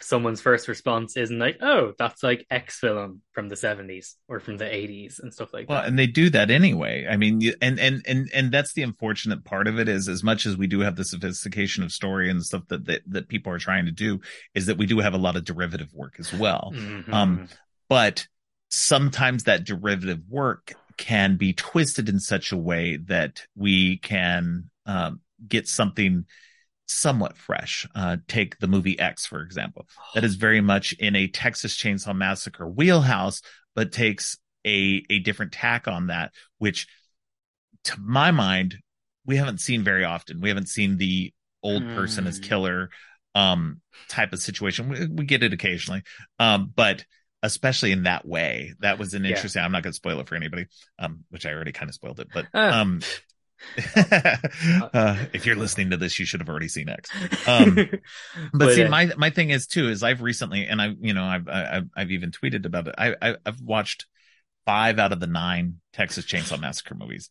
[0.00, 4.58] someone's first response isn't like, oh, that's like X film from the 70s or from
[4.58, 5.82] the 80s and stuff like well, that.
[5.82, 7.06] Well, and they do that anyway.
[7.08, 10.46] I mean, and, and, and, and that's the unfortunate part of it is as much
[10.46, 13.58] as we do have the sophistication of story and stuff that, that, that people are
[13.58, 14.20] trying to do
[14.54, 16.72] is that we do have a lot of derivative work as well.
[16.74, 17.12] Mm-hmm.
[17.12, 17.48] Um,
[17.88, 18.26] but
[18.68, 25.20] sometimes that derivative work can be twisted in such a way that we can, um,
[25.46, 26.26] get something
[26.88, 27.86] somewhat fresh.
[27.94, 29.86] Uh, take the movie X, for example.
[30.14, 33.42] That is very much in a Texas Chainsaw Massacre wheelhouse,
[33.76, 36.88] but takes a, a different tack on that, which
[37.84, 38.76] to my mind,
[39.24, 40.40] we haven't seen very often.
[40.40, 41.32] We haven't seen the
[41.62, 42.28] old person mm.
[42.28, 42.44] as hmm.
[42.44, 42.90] killer
[43.34, 44.88] um, type of situation.
[44.88, 46.02] We, we get it occasionally.
[46.38, 47.04] Um, but
[47.42, 49.66] especially in that way, that was an interesting, yeah.
[49.66, 50.66] I'm not going to spoil it for anybody,
[50.98, 52.80] um, which I already kind of spoiled it, but, ah.
[52.80, 53.00] um,
[53.96, 57.10] uh, if you're listening to this, you should have already seen X.
[57.46, 58.00] Um, but,
[58.52, 61.24] but, see, uh, my my thing is too is I've recently, and I, you know,
[61.24, 62.94] I've I've, I've even tweeted about it.
[62.98, 64.06] I, I I've watched
[64.66, 67.30] five out of the nine Texas Chainsaw Massacre movies.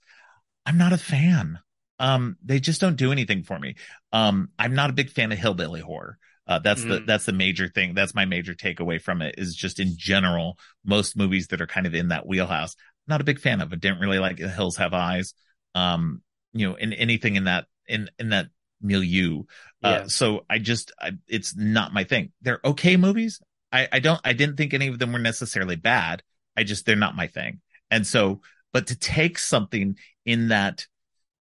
[0.66, 1.60] I'm not a fan.
[2.00, 3.76] Um, they just don't do anything for me.
[4.12, 6.18] Um, I'm not a big fan of hillbilly horror.
[6.46, 6.90] Uh, that's mm.
[6.90, 7.94] the that's the major thing.
[7.94, 9.36] That's my major takeaway from it.
[9.38, 12.76] Is just in general, most movies that are kind of in that wheelhouse.
[13.08, 13.72] Not a big fan of.
[13.72, 15.34] I didn't really like The Hills Have Eyes
[15.78, 16.22] um,
[16.54, 18.48] you know, in anything in that in in that
[18.82, 19.44] milieu.
[19.84, 19.90] Uh, yeah.
[19.90, 22.32] Uh, so I just I, it's not my thing.
[22.42, 23.42] They're okay movies.
[23.72, 26.24] I I don't I didn't think any of them were necessarily bad.
[26.56, 27.62] I just they're not my thing.
[27.92, 28.42] And so,
[28.74, 30.88] but to take something in that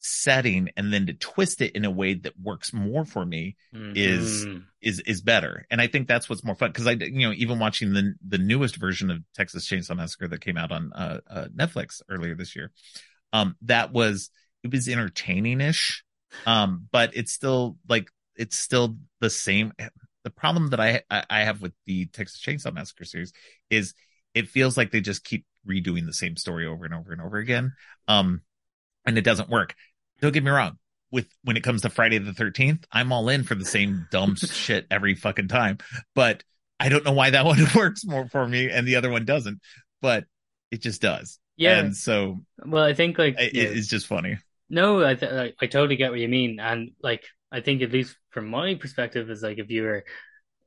[0.01, 3.91] setting and then to twist it in a way that works more for me mm-hmm.
[3.95, 4.47] is
[4.81, 7.59] is is better and i think that's what's more fun because i you know even
[7.59, 11.45] watching the the newest version of texas chainsaw massacre that came out on uh, uh,
[11.53, 12.71] netflix earlier this year
[13.33, 14.29] um, that was
[14.63, 16.03] it was entertaining-ish,
[16.45, 19.73] um, but it's still like it's still the same.
[20.23, 23.33] The problem that I I have with the Texas Chainsaw Massacre series
[23.69, 23.93] is
[24.33, 27.37] it feels like they just keep redoing the same story over and over and over
[27.37, 27.73] again,
[28.07, 28.41] um,
[29.05, 29.75] and it doesn't work.
[30.21, 30.77] Don't get me wrong.
[31.11, 34.35] With when it comes to Friday the Thirteenth, I'm all in for the same dumb
[34.37, 35.79] shit every fucking time.
[36.13, 36.43] But
[36.79, 39.59] I don't know why that one works more for me and the other one doesn't.
[40.01, 40.25] But
[40.71, 41.39] it just does.
[41.59, 41.79] Yeah.
[41.79, 44.37] And so, well, I think like it, it's just funny.
[44.69, 48.15] No, I, th- I totally get what you mean, and like I think at least
[48.29, 50.05] from my perspective as like a viewer,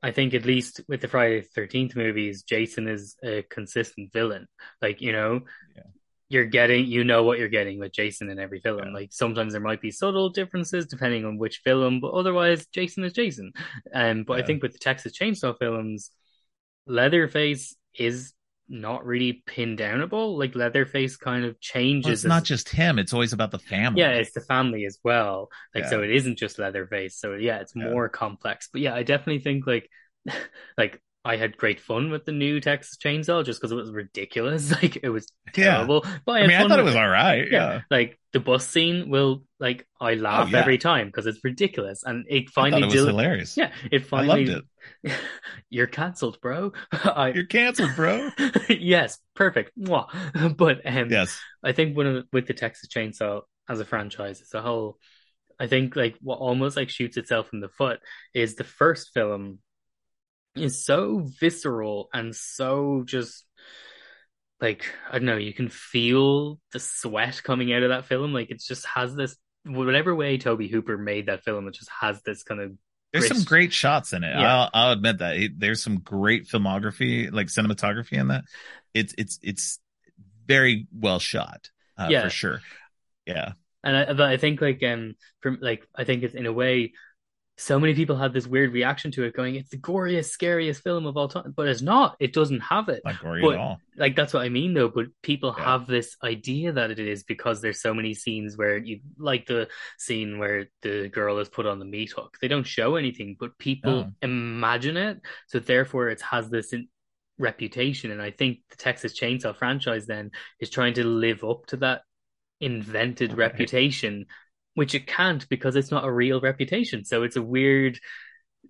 [0.03, 4.47] I think at least with the Friday Thirteenth movies, Jason is a consistent villain.
[4.83, 5.41] Like you know,
[5.75, 5.83] yeah.
[6.29, 8.79] you're getting you know what you're getting with Jason in every film.
[8.79, 8.93] Yeah.
[8.93, 13.13] Like sometimes there might be subtle differences depending on which film, but otherwise Jason is
[13.13, 13.51] Jason.
[13.95, 14.43] Um, but yeah.
[14.43, 16.11] I think with the Texas Chainsaw films,
[16.85, 18.33] Leatherface is
[18.69, 20.37] not really pin downable.
[20.37, 22.05] Like Leatherface kind of changes.
[22.05, 24.01] Well, it's not just him; it's always about the family.
[24.01, 25.49] Yeah, it's the family as well.
[25.75, 25.89] Like yeah.
[25.89, 27.17] so, it isn't just Leatherface.
[27.17, 27.89] So yeah, it's yeah.
[27.89, 28.69] more complex.
[28.71, 29.89] But yeah, I definitely think like
[30.77, 34.71] like I had great fun with the new Texas Chainsaw just because it was ridiculous.
[34.81, 35.75] Like it was Yeah.
[35.77, 36.05] terrible.
[36.25, 37.47] But I, I mean, I thought it was all right.
[37.49, 37.71] yeah.
[37.73, 37.81] Yeah.
[37.89, 40.59] like the bus scene will like I laugh Oh, yeah.
[40.59, 43.55] every time because it's ridiculous and it I finally it was dil- hilarious.
[43.55, 44.65] yeah it I finally loved
[45.05, 45.13] it.
[45.69, 48.29] you're cancelled bro I You're canceled, bro.
[48.69, 50.07] yes perfect Mwah.
[50.57, 51.39] but um yes.
[51.63, 54.97] I think one of the, with the Texas Chainsaw as a franchise it's a whole
[55.59, 57.99] I think like what almost like shoots itself in the foot
[58.33, 59.59] is the first film
[60.55, 63.45] is so visceral and so just
[64.61, 68.33] like I don't know, you can feel the sweat coming out of that film.
[68.33, 69.35] Like it just has this
[69.65, 72.71] whatever way Tobe Hooper made that film, it just has this kind of
[73.11, 73.37] There's Great.
[73.37, 74.29] some great shots in it.
[74.35, 74.55] Yeah.
[74.55, 78.45] I'll, I'll admit that It- there's some great filmography, like cinematography in that.
[78.93, 79.79] It's it's it's
[80.47, 82.23] very well shot, uh, Yeah.
[82.23, 82.61] for sure.
[83.25, 86.53] Yeah, and I but I think like um from like I think it's in a
[86.53, 86.93] way
[87.55, 91.05] so many people had this weird reaction to it going, it's the goriest, scariest film
[91.05, 91.53] of all time.
[91.55, 92.15] But it's not.
[92.19, 93.01] It doesn't have it.
[93.05, 93.77] not gory But- at all.
[93.95, 95.63] like that's what I mean though, but people Yeah.
[95.65, 99.67] have this idea that it is because there's so many scenes where you like the
[99.99, 102.37] scene where the girl is put on the meat hook.
[102.41, 104.11] They don't show anything, but people No.
[104.23, 105.19] imagine it.
[105.47, 106.87] So therefore it has this in-
[107.37, 108.09] reputation.
[108.11, 112.01] And I think the Texas Chainsaw franchise then is trying to live up to that
[112.59, 113.37] invented Right.
[113.51, 114.25] reputation,
[114.75, 117.05] which it can't because it's not a real reputation.
[117.05, 117.99] So it's a weird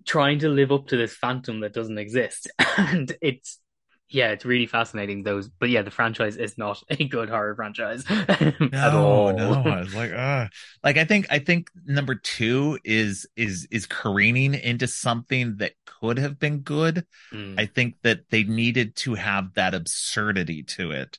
[0.04, 2.50] trying to live up to this phantom that doesn't exist.
[2.76, 3.60] And it's
[4.08, 8.04] yeah, it's really fascinating those but yeah, the franchise is not a good horror franchise
[8.10, 9.32] at all.
[9.32, 9.52] no.
[9.52, 10.48] I was like, uh
[10.82, 16.18] like I think I think number two is is is careening into something that could
[16.18, 17.06] have been good.
[17.32, 17.58] Mm.
[17.58, 21.18] I think that they needed to have that absurdity to it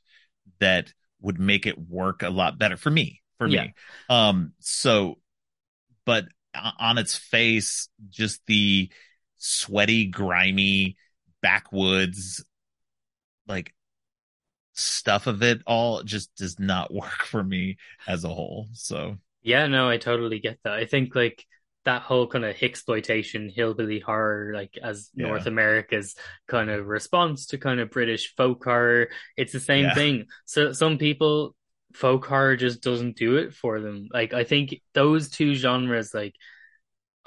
[0.60, 3.22] that would make it work a lot better for me.
[3.38, 3.68] For Yeah.
[3.68, 3.74] me.
[4.10, 4.54] Um.
[4.60, 5.20] So,
[6.06, 6.26] but
[6.80, 8.92] on its face, just the
[9.38, 10.98] sweaty, grimy
[11.42, 12.44] backwoods,
[13.48, 13.74] like
[14.74, 17.78] stuff of it all just does not work for me
[18.08, 18.68] as a whole.
[18.74, 20.74] So Yeah, no, I totally get that.
[20.74, 21.46] I think like
[21.86, 25.28] that whole kind of exploitation hillbilly horror, like as Yeah.
[25.28, 26.16] North America's
[26.48, 29.94] kind of response to kind of British folk horror, it's the same Yeah.
[29.94, 30.26] thing.
[30.46, 31.56] So some people
[31.96, 34.10] folk horror just doesn't do it for them.
[34.14, 36.36] Like I think those two genres like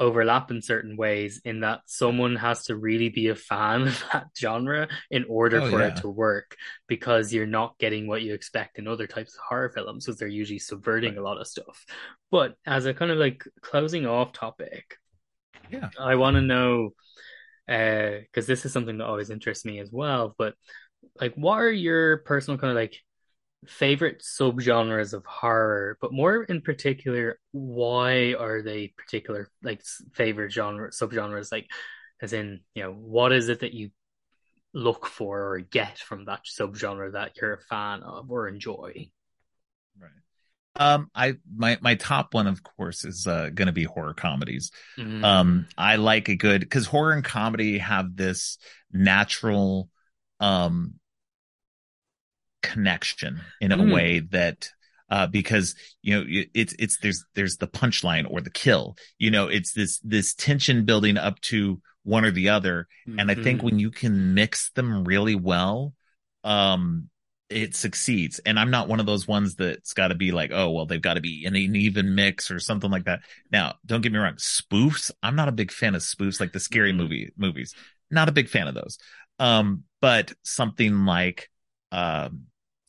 [0.00, 4.26] overlap in certain ways in that someone has to really be a fan of that
[4.38, 5.88] genre in order Oh, for yeah.
[5.88, 6.56] it to work
[6.86, 10.28] because you're not getting what you expect in other types of horror films because they're
[10.28, 11.84] usually subverting a lot of stuff.
[12.30, 14.96] But as a kind of like closing off topic,
[15.70, 15.90] Yeah.
[15.98, 16.90] I want to know
[17.68, 20.34] uh, because this is something that always interests me as well.
[20.38, 20.54] But
[21.20, 22.96] like, what are your personal kind of like
[23.66, 25.98] favorite subgenres of horror?
[26.00, 29.82] But more in particular, why are they particular like
[30.12, 31.52] favorite genre subgenres?
[31.52, 31.68] Like,
[32.20, 33.90] as in, you know, what is it that you
[34.74, 39.10] look for or get from that subgenre that you're a fan of or enjoy?
[40.00, 40.10] right.
[40.76, 44.70] Um, I my my top one, of course, is uh, going to be horror comedies.
[44.96, 45.24] Mm.
[45.24, 48.58] Um, I like a good because horror and comedy have this
[48.92, 49.90] natural
[50.40, 50.94] um
[52.62, 53.92] connection in a Mm.
[53.92, 54.68] way that
[55.10, 59.48] uh because you know it's it's there's there's the punchline or the kill you know
[59.48, 63.64] it's this this tension building up to one or the other and i think Mhm.
[63.64, 65.94] when you can mix them really well
[66.44, 67.08] um
[67.48, 70.70] it succeeds and i'm not one of those ones that's got to be like oh
[70.70, 74.02] well they've got to be in an even mix or something like that now don't
[74.02, 76.96] get me wrong spoofs i'm not a big fan of spoofs like the scary Mhm.
[76.96, 77.74] movie movies
[78.10, 78.98] not a big fan of those
[79.38, 81.48] um but something like
[81.92, 82.42] um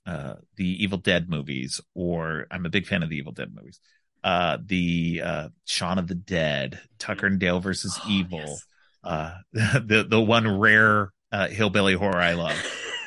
[0.05, 3.79] uh the evil dead movies or i'm a big fan of the evil dead movies
[4.23, 8.65] uh the uh shaun of the dead tucker and dale versus Oh, evil yes.
[9.03, 12.57] uh the the one rare uh hillbilly horror i love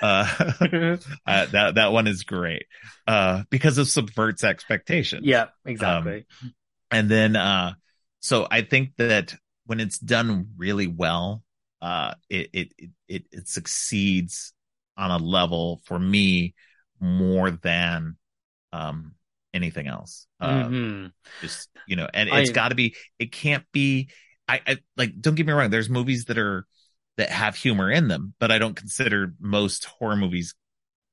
[0.02, 0.26] uh,
[1.26, 2.66] uh that that one is great
[3.06, 6.26] uh because it subverts expectations yeah, exactly.
[6.90, 7.72] and then uh
[8.20, 9.34] so i think that
[9.66, 11.42] when it's done really well
[11.82, 14.52] uh it it it it, it succeeds
[15.02, 16.54] on a level for me
[17.00, 18.16] more than
[18.72, 19.14] um
[19.54, 20.26] anything else.
[20.40, 21.12] Uh Mhm.
[21.40, 24.08] just you know and it's got to be it can't be
[24.48, 26.66] I, I like don't get me wrong there's movies that are
[27.16, 30.54] that have humor in them but i don't consider most horror movies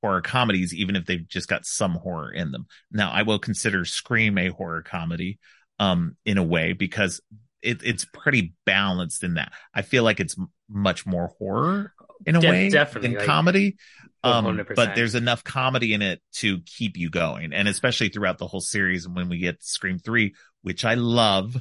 [0.02, 2.66] horror comedies even if they've just got some horror in them.
[2.90, 5.38] Now i will consider scream a horror comedy
[5.78, 7.20] um in a way because
[7.62, 9.52] it, it's pretty balanced in that.
[9.74, 10.36] I feel like it's
[10.68, 11.92] much more horror
[12.26, 13.76] in a De- way definitely, than like, comedy
[14.22, 14.74] um 100%.
[14.74, 18.60] but there's enough comedy in it to keep you going and especially throughout the whole
[18.60, 21.56] series and when we get scream 3 which i love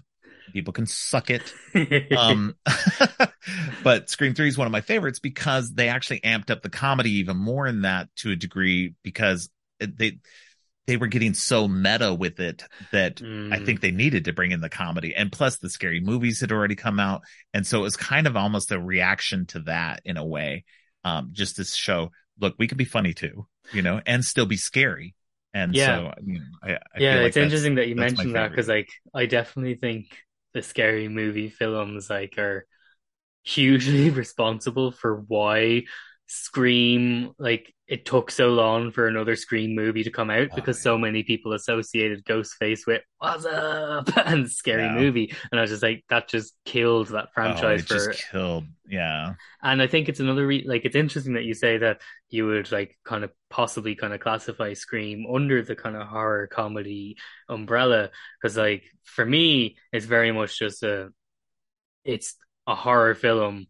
[0.51, 1.53] people can suck it.
[2.17, 2.55] Um,
[3.83, 7.11] but Scream 3 is one of my favorites because they actually amped up the comedy
[7.19, 9.49] even more in that to a degree because
[9.79, 10.19] they
[10.89, 13.53] they were getting so meta with it that mm.
[13.53, 15.13] I think they needed to bring in the comedy.
[15.15, 17.21] And plus the scary movies had already come out.
[17.53, 20.65] And so it was kind of almost a reaction to that in a way.
[21.03, 22.09] Um, just to show,
[22.39, 25.13] look, we can be funny too, you know, and still be scary.
[25.53, 25.85] And yeah.
[25.85, 28.89] so, you know, I, I yeah, like it's interesting that you mentioned that because like
[29.13, 30.07] I definitely think
[30.55, 32.65] the scary movie films like are
[33.43, 35.83] hugely responsible for why
[36.31, 40.77] Scream, like it took so long for another Scream movie to come out oh, because
[40.77, 40.83] yeah.
[40.83, 44.93] so many people associated Ghostface with "What's up" and scary yeah.
[44.93, 47.81] movie, and I was just like, that just killed that oh, franchise.
[47.81, 49.33] Oh, for just killed, yeah.
[49.63, 52.71] And I think it's another re- like it's interesting that you say that you would
[52.71, 57.17] like kind of possibly kind of classify Scream under the kind of horror comedy
[57.49, 61.11] umbrella because like for me, it's very much just a
[62.05, 62.35] it's
[62.67, 63.65] a horror film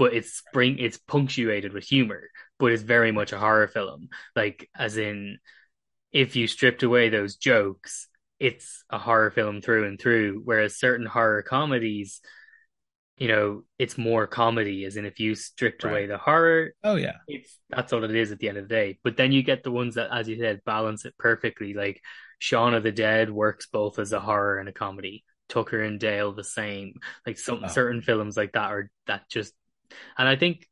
[0.00, 4.10] but it's spring it's punctuated with humor, but it's very much a horror film.
[4.36, 5.38] Like as in
[6.12, 8.06] if you stripped away those jokes,
[8.38, 10.42] it's a horror film through and through.
[10.44, 12.20] Whereas certain horror comedies,
[13.16, 15.90] you know, it's more comedy, as in if you stripped right.
[15.90, 18.74] away the horror, oh yeah, it's that's all it is at the end of the
[18.74, 18.98] day.
[19.02, 21.74] But then you get the ones that, as you said, balance it perfectly.
[21.74, 22.00] Like
[22.38, 25.24] Shaun of the Dead works both as a horror and a comedy.
[25.48, 26.94] Tucker and Dale the same.
[27.26, 27.68] Like some oh.
[27.68, 29.52] certain films like that are that just
[30.16, 30.66] and I think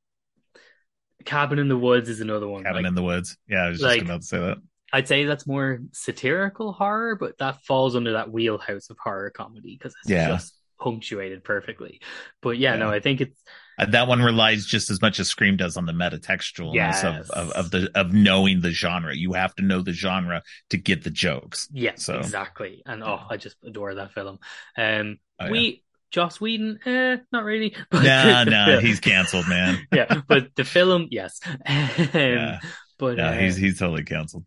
[1.25, 2.63] Cabin in the Woods is another one.
[2.63, 3.37] Cabin like, in the Woods.
[3.49, 4.59] Yeah, I was just like, about to say that.
[4.93, 9.77] I'd say that's more satirical horror, but that falls under that wheelhouse of horror comedy
[9.77, 10.29] because it's yeah.
[10.29, 12.01] just punctuated perfectly.
[12.41, 13.39] But yeah, yeah, no, I think it's
[13.79, 17.05] uh, that one relies just as much as Scream does on the metatextualness yes.
[17.05, 19.15] of, of, of the of knowing the genre.
[19.15, 21.69] You have to know the genre to get the jokes.
[21.73, 22.19] Yes, so.
[22.19, 22.83] exactly.
[22.87, 24.39] And oh, I just adore that film.
[24.77, 27.75] Um, oh, we Joss Whedon, eh, not really.
[27.91, 29.87] But nah, nah, he's canceled, man.
[29.93, 31.41] yeah, but the film, yes.
[31.47, 32.61] um, yeah,
[32.99, 34.45] but yeah, uh, he's he's totally canceled.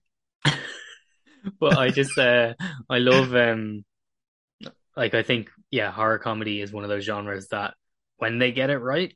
[1.59, 2.53] but I just, uh,
[2.89, 3.85] I love, um,
[4.95, 7.75] like I think, yeah, horror comedy is one of those genres that
[8.17, 9.15] when they get it right,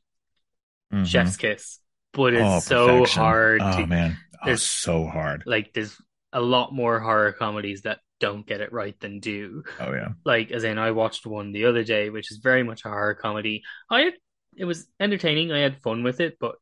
[0.92, 1.04] mm-hmm.
[1.04, 1.78] chef's kiss.
[2.12, 3.60] But it's oh, so hard.
[3.62, 5.42] Oh to, man, oh, it's so hard.
[5.44, 6.00] Like there's
[6.32, 9.62] a lot more horror comedies that don't get it right than do.
[9.80, 10.08] Oh yeah.
[10.24, 13.14] Like as in I watched one the other day which is very much a horror
[13.14, 13.62] comedy.
[13.90, 14.14] I had,
[14.56, 15.52] it was entertaining.
[15.52, 16.56] I had fun with it, but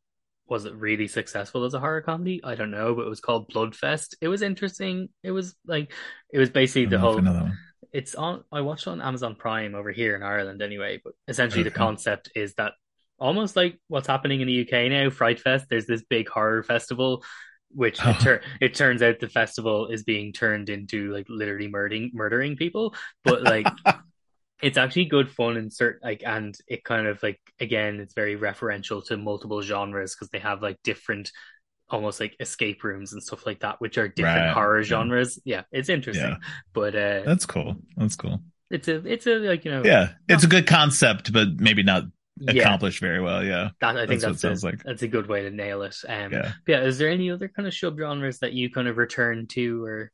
[0.47, 2.41] was it really successful as a horror comedy?
[2.45, 4.15] I don't know, but it was called Bloodfest.
[4.21, 5.09] It was interesting.
[5.23, 5.93] It was like
[6.31, 7.21] it was basically the whole
[7.93, 11.63] it's on I watched it on Amazon Prime over here in Ireland anyway, but essentially
[11.63, 11.71] okay.
[11.71, 12.73] the concept is that
[13.19, 17.25] almost like what's happening in the UK now, Fright Fest, there's this big horror festival
[17.75, 18.11] which oh.
[18.19, 22.57] it, tur- it, turns out the festival is being turned into like literally murdering murdering
[22.57, 22.95] people
[23.25, 23.67] but like
[24.63, 28.37] it's actually good fun and certain like and it kind of like again it's very
[28.37, 31.31] referential to multiple genres because they have like different
[31.91, 34.55] almost like escape rooms and stuff like that which are different right.
[34.55, 35.57] horror genres yeah.
[35.57, 36.37] yeah it's interesting yeah.
[36.73, 40.45] but uh that's cool that's cool it's a it's a like you know yeah it's
[40.45, 42.05] a good concept but maybe not
[42.47, 43.09] accomplished yeah.
[43.09, 43.45] very well.
[43.45, 44.83] Yeah, that, I think that's, that's a, like.
[44.83, 45.97] That's a good way to nail it.
[46.09, 46.53] Um, yeah.
[46.67, 46.81] yeah.
[46.83, 50.13] Is there any other kind of subgenres that you kind of return to, or?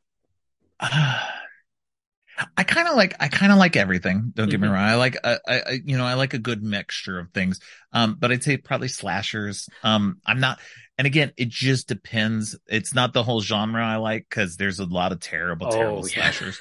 [0.79, 1.27] Uh,
[2.57, 4.33] I kind of like I kind of like everything.
[4.35, 4.71] Don't get mm-hmm.
[4.71, 4.85] me wrong.
[4.85, 7.61] I like I, I you know I like a good mixture of things.
[7.93, 9.69] Um, but I'd say probably slashers.
[9.83, 10.59] Um, I'm not.
[10.97, 12.59] And again, it just depends.
[12.67, 16.09] It's not the whole genre I like because there's a lot of terrible, oh, terrible
[16.09, 16.15] yeah.
[16.15, 16.59] slashers.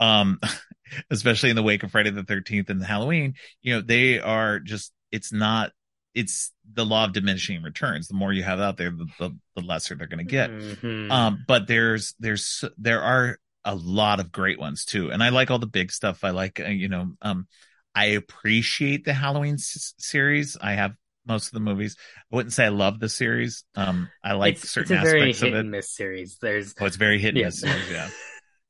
[0.00, 0.40] Um,
[1.10, 4.92] especially in the wake of Friday the 13th and Halloween, you know, they are just,
[5.10, 5.72] it's not,
[6.14, 8.08] it's the law of diminishing returns.
[8.08, 10.50] The more you have out there, the, the, the lesser they're going to get.
[10.50, 11.10] Mm-hmm.
[11.10, 15.10] Um, but there's, there's, there are a lot of great ones too.
[15.10, 16.22] And I like all the big stuff.
[16.22, 17.48] I like, uh, you know, um,
[17.94, 20.56] I appreciate the Halloween s- series.
[20.60, 20.94] I have
[21.26, 21.96] most of the movies.
[22.32, 23.64] I wouldn't say I love the series.
[23.74, 25.60] Um, I like it's, certain it's a aspects very hit of it.
[25.60, 26.38] And miss series.
[26.40, 27.44] There's oh, it's very hit and yeah.
[27.46, 27.90] miss series.
[27.90, 28.08] Yeah.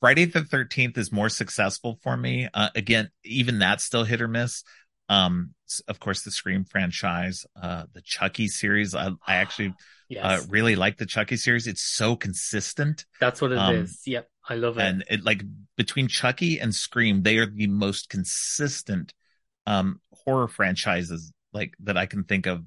[0.01, 2.49] Friday the 13th is more successful for me.
[2.53, 4.65] Uh, again, even that's still hit or miss.
[5.09, 5.55] Um,
[5.89, 8.95] of course, the Scream franchise, uh, the Chucky series.
[8.95, 9.73] I, I actually uh,
[10.09, 10.25] yes.
[10.25, 11.67] uh, really like the Chucky series.
[11.67, 13.05] It's so consistent.
[13.21, 14.03] That's what it um, is.
[14.07, 14.29] Yep.
[14.49, 14.83] I love it.
[14.83, 15.43] And it like
[15.77, 19.15] between Chucky and Scream, they are the most consistent
[19.67, 22.65] um, horror franchises like that I can think of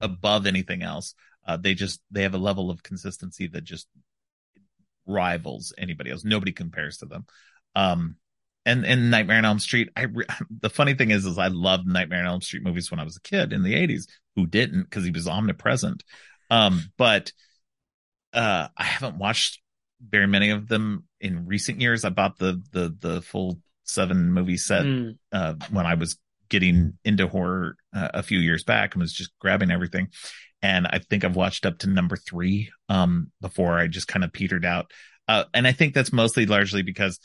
[0.00, 1.14] above anything else.
[1.46, 3.86] Uh, they just they have a level of consistency that just
[5.06, 6.24] rivals anybody else.
[6.24, 7.26] Nobody compares to them.
[7.74, 8.16] Um,
[8.64, 9.90] and and Nightmare on Elm Street.
[9.96, 10.26] I re-
[10.60, 13.16] the funny thing is, is I loved Nightmare on Elm Street movies when I was
[13.16, 14.04] a kid in the '80s.
[14.36, 14.84] Who didn't?
[14.84, 16.02] Because he was omnipresent.
[16.50, 17.32] Um, but
[18.32, 19.60] uh, I haven't watched
[20.06, 22.04] very many of them in recent years.
[22.04, 25.18] I bought the the the full seven movie set Mm.
[25.32, 26.16] uh, when I was
[26.52, 30.08] getting into horror uh, a few years back and was just grabbing everything.
[30.60, 34.32] And I think I've watched up to number three um, before I just kind of
[34.32, 34.92] petered out.
[35.26, 37.18] Uh, and I think that's mostly largely because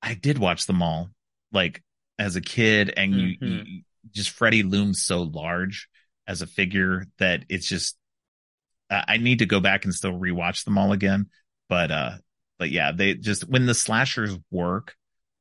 [0.00, 1.10] I did watch them all
[1.52, 1.82] like
[2.18, 3.66] as a kid, and you, Mhm.
[3.66, 5.88] you just Freddy looms so large
[6.26, 7.98] as a figure that it's just
[8.88, 11.26] I I need to go back and still rewatch them all again.
[11.68, 12.12] But uh,
[12.58, 14.94] but yeah, they just when the slashers work,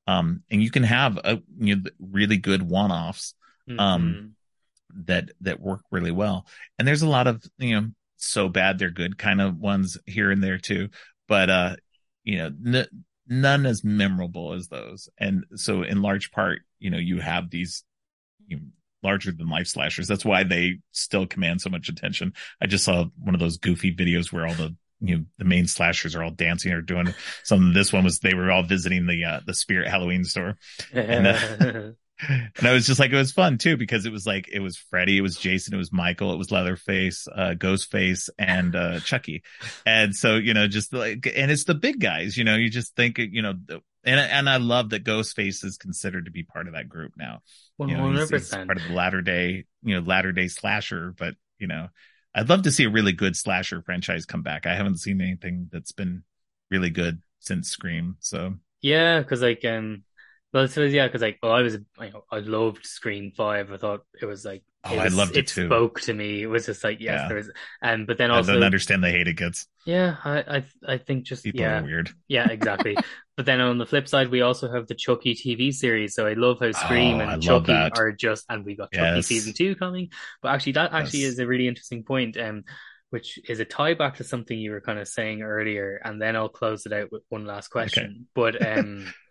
[0.08, 3.34] um, and you can have a you know really good one offs
[3.68, 5.06] Um, Mhm.
[5.08, 6.47] that that work really well.
[6.78, 10.32] And there's a lot of you know so bad they're good kind of ones here
[10.32, 10.89] and there too.
[11.28, 11.76] But uh,
[12.24, 15.10] you know, n- none as memorable as those.
[15.18, 17.84] And so in large part, you know, you have these
[18.47, 18.64] you know,
[19.03, 20.08] larger than life slashers.
[20.08, 22.34] That's why they still command so much attention.
[22.62, 25.67] I just saw one of those goofy videos where all the you know the main
[25.67, 27.73] slashers are all dancing or doing something.
[27.73, 30.57] This one was they were all visiting the uh, the Spirit Halloween store.
[30.93, 31.91] and, uh,
[32.29, 34.77] and I was just like, it was fun too because it was like it was
[34.77, 39.43] Freddy, it was Jason, it was Michael, it was Leatherface, uh, Ghostface, and uh, Chucky,
[39.85, 42.95] and so you know, just like, and it's the big guys, you know, you just
[42.95, 46.67] think, you know, the- and and I love that Ghostface is considered to be part
[46.67, 47.39] of that group now.
[47.79, 48.67] He's, hundred percent.
[48.67, 51.87] part of the latter day, you know, latter day slasher, but you know,
[52.36, 54.65] I'd love to see a really good slasher franchise come back.
[54.65, 56.23] I haven't seen anything that's been
[56.69, 60.03] really good since Scream, so Yeah, because like um,
[60.53, 63.71] well, so yeah, because like well, I was you know I loved Scream Five.
[63.71, 65.65] I thought it was like Oh, it I was- loved it it too.
[65.67, 66.41] spoke to me.
[66.43, 67.27] It was just like yes, Yeah.
[67.27, 69.67] there was, um, but then also, I don't understand the hate it gets.
[69.86, 72.11] yeah, I I I think just People yeah are weird.
[72.27, 72.95] yeah exactly.
[73.38, 76.13] but then on the flip side, we also have the Chucky TV series.
[76.15, 79.15] So I love how Scream Oh, and love Chucky are just, and we got Chucky
[79.17, 79.27] Yes.
[79.27, 80.09] season two coming.
[80.41, 81.33] But actually, that actually Yes.
[81.33, 82.38] is a really interesting point.
[82.38, 82.63] Um.
[83.11, 86.36] Which is a tie back to something you were kind of saying earlier, and then
[86.36, 88.27] I'll close it out with one last question.
[88.36, 89.05] But um,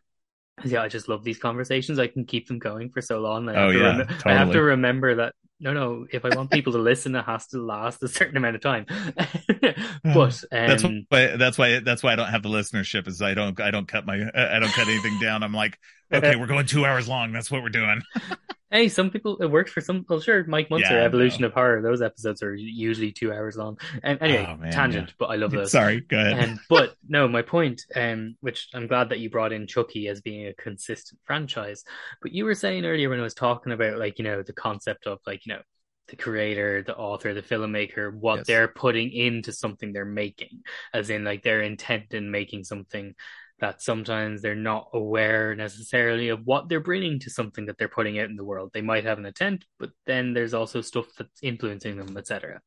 [0.64, 1.98] yeah, I just love these conversations.
[1.98, 3.48] I can keep them going for so long.
[3.48, 5.34] I have Oh, to yeah, rem- I have to remember that.
[5.60, 6.06] No, no.
[6.12, 8.86] If I want people to listen, it has to last a certain amount of time.
[10.04, 13.34] but um, that's why that's why that's why I don't have the listenership is I
[13.34, 15.42] don't I don't cut my I don't cut anything down.
[15.42, 15.78] I'm like,
[16.16, 17.32] okay, we're going two hours long.
[17.32, 18.02] That's what we're doing.
[18.70, 20.04] hey, some people it works for some.
[20.08, 21.82] Well, sure, Mike Muncer, Yeah, Evolution of Horror.
[21.82, 23.78] Those episodes are usually two hours long.
[24.02, 25.72] And anyway, Oh, man, tangent, but I love those.
[25.72, 26.48] Sorry, go ahead.
[26.50, 30.20] Um, but no, my point, um, which I'm glad that you brought in Chucky as
[30.20, 31.84] being a consistent franchise.
[32.22, 35.06] But you were saying earlier when I was talking about like, you know, the concept
[35.06, 35.60] of like, you know,
[36.08, 38.46] the creator, the author, the filmmaker, what Yes.
[38.46, 40.62] they're putting into something they're making,
[40.92, 43.14] as in like their intent in making something
[43.60, 48.18] that sometimes they're not aware necessarily of what they're bringing to something that they're putting
[48.18, 48.70] out in the world.
[48.72, 52.60] They might have an intent, but then there's also stuff that's influencing them, etc.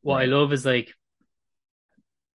[0.00, 0.92] What I love is like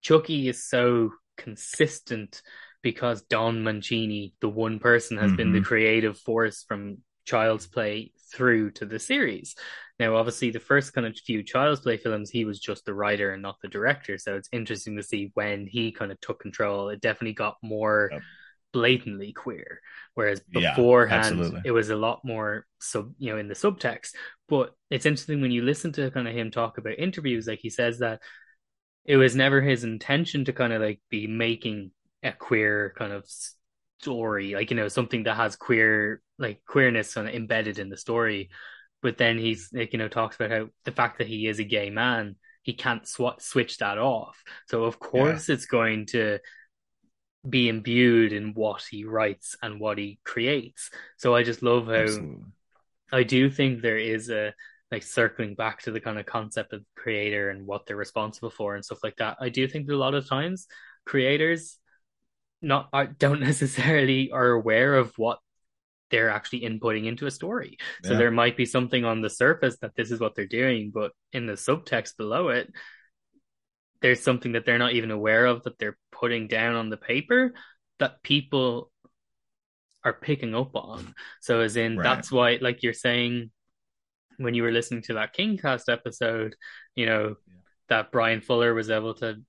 [0.01, 2.41] Chucky is so consistent
[2.81, 5.65] because Don Mancini, the one person, has been the Mhm.
[5.65, 9.55] creative force from Child's Play through to the series.
[9.99, 13.34] Now, obviously, the first kind of few Child's Play films, he was just the writer
[13.34, 14.17] and not the director.
[14.17, 16.89] So it's interesting to see when he kind of took control.
[16.89, 18.21] It definitely got more Yep.
[18.74, 19.82] blatantly queer,
[20.15, 21.61] whereas beforehand absolutely.
[21.63, 24.15] it was a lot more sub, you know, in the subtext.
[24.49, 27.69] But it's interesting when you listen to kind of him talk about interviews, like he
[27.69, 28.19] says that
[29.05, 31.91] it was never his intention to kind of like be making
[32.24, 33.26] a queer kind of
[34.04, 37.97] story, like you know, something that has queer like queerness kind of embedded in the
[37.97, 38.49] story.
[39.01, 41.64] But then he's like you know talks about how the fact that he is a
[41.64, 44.43] gay man, he can't sw- switch that off.
[44.68, 46.39] So of course it's going to
[47.47, 50.89] be imbued in what he writes and what he creates.
[51.18, 52.45] So I just love how Absolutely.
[53.12, 54.54] I do think there is a
[54.91, 58.76] like circling back to the kind of concept of creator and what they're responsible for
[58.76, 59.38] and stuff like that.
[59.41, 60.68] I do think that a lot of times
[61.06, 61.78] creators
[62.64, 65.39] not are, don't necessarily are aware of what
[66.09, 67.78] they're actually inputting into a story.
[68.03, 71.11] So there might be something on the surface that this is what they're doing, but
[71.32, 72.72] in the subtext below it,
[74.01, 77.53] there's something that they're not even aware of that they're putting down on the paper
[77.99, 78.91] that people
[80.03, 81.16] are picking up on.
[81.41, 82.03] So as in Right.
[82.03, 83.49] that's why like you're saying
[84.38, 86.55] when you were listening to that Kingcast episode,
[86.95, 87.53] you know, Yeah.
[87.89, 89.41] that Bryan Fuller was able to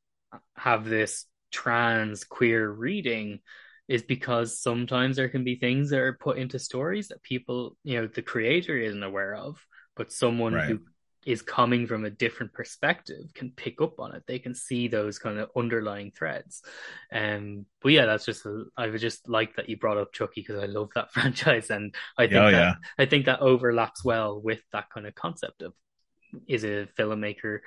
[0.57, 3.41] have this trans queer reading
[3.89, 8.01] is because sometimes there can be things that are put into stories that people, you
[8.01, 9.59] know, the creator isn't aware of,
[9.97, 10.61] but someone Right.
[10.61, 10.81] who
[11.27, 14.25] is coming from a different perspective can pick up on it.
[14.27, 16.63] They can see those kind of underlying threads.
[17.13, 20.43] Um, but yeah, that's just a, I would just like that you brought up Chucky
[20.47, 22.75] because I love that franchise, and I think Oh, that yeah.
[22.99, 25.73] I think that overlaps well with that kind of concept of
[26.49, 27.61] is a filmmaker,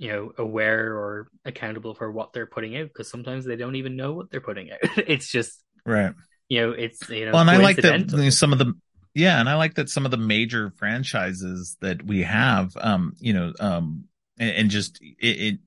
[0.00, 3.96] you know, aware or accountable for what they're putting out because sometimes they don't even
[3.96, 4.78] know what they're putting out.
[4.96, 6.14] it's just Right.
[6.48, 7.32] you know, it's you know.
[7.32, 8.72] Well, and I like that some of the
[9.14, 13.34] yeah, and I like that some of the major franchises that we have, um, you
[13.34, 14.04] know, um,
[14.38, 15.58] and, and just it, it,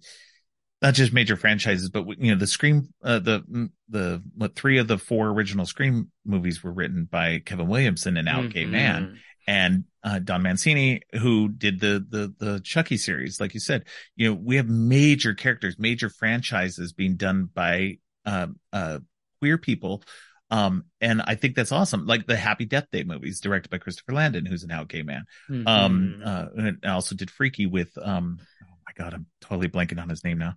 [0.82, 4.88] not just major franchises, but you know, the Scream, uh, the the what three of
[4.88, 8.50] the four original Scream movies were written by Kevin Williamson and Al mm-hmm.
[8.50, 13.60] Gay Man, and uh, Don Mancini, who did the the the Chucky series, like you
[13.60, 13.86] said,
[14.16, 19.00] you know, we have major characters, major franchises being done by uh, uh,
[19.40, 20.04] queer people
[20.54, 22.06] um, and I think that's awesome.
[22.06, 25.24] Like the Happy Death Day movies directed by Christopher Landon, who's an out gay man.
[25.50, 25.68] Mm-hmm.
[25.68, 30.00] Um, uh, and I also did Freaky with, um, oh my God, I'm totally blanking
[30.00, 30.54] on his name now.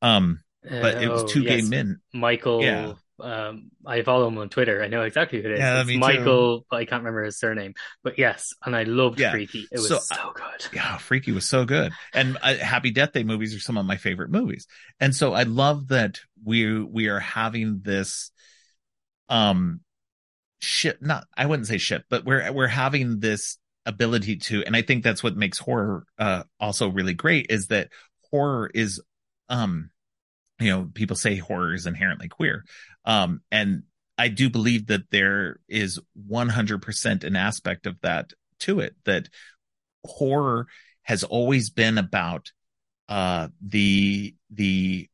[0.00, 1.60] Um, but it was two yes.
[1.60, 2.00] gay men.
[2.14, 2.94] Michael, yeah.
[3.20, 4.82] Um, I follow him on Twitter.
[4.82, 5.58] I know exactly who it is.
[5.60, 6.66] Yeah, it's Michael, too.
[6.70, 7.74] but I can't remember his surname.
[8.02, 9.30] But yes, and I loved yeah.
[9.30, 9.68] Freaky.
[9.70, 10.66] It was so, so, good.
[10.72, 11.92] Yeah, Freaky was so good.
[12.12, 14.66] And uh, Happy Death Day movies are some of my favorite movies.
[14.98, 18.30] And so I love that we we are having this
[19.28, 19.80] um
[20.60, 24.82] shit not I wouldn't say shit, but we're we're having this ability to and I
[24.82, 27.90] think that's what makes horror uh also really great is that
[28.30, 29.00] horror is
[29.48, 29.90] um
[30.60, 32.64] you know people say horror is inherently queer
[33.04, 33.82] um and
[34.16, 35.98] I do believe that there is
[36.30, 39.28] 100% an aspect of that to it that
[40.04, 40.68] horror
[41.02, 42.52] has always been about
[43.08, 45.08] uh the the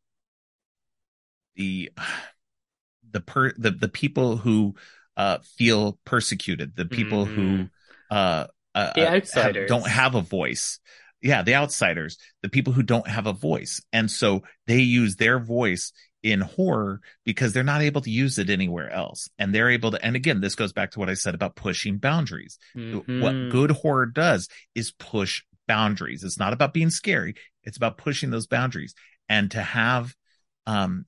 [1.56, 1.90] the
[3.12, 4.74] the per the, the people who
[5.16, 7.56] uh feel persecuted, the people mm-hmm.
[7.56, 7.68] who
[8.10, 10.78] uh, uh the outsiders have, don't have a voice.
[11.22, 13.82] Yeah, the outsiders, the people who don't have a voice.
[13.92, 15.92] And so they use their voice
[16.22, 19.28] in horror because they're not able to use it anywhere else.
[19.38, 21.98] And they're able to, and again, this goes back to what I said about pushing
[21.98, 22.58] boundaries.
[22.76, 23.20] Mm-hmm.
[23.20, 26.24] What good horror does is push boundaries.
[26.24, 27.34] It's not about being scary.
[27.64, 28.94] It's about pushing those boundaries
[29.28, 30.14] and to have,
[30.66, 31.06] um,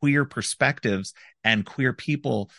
[0.00, 2.50] queer perspectives and queer people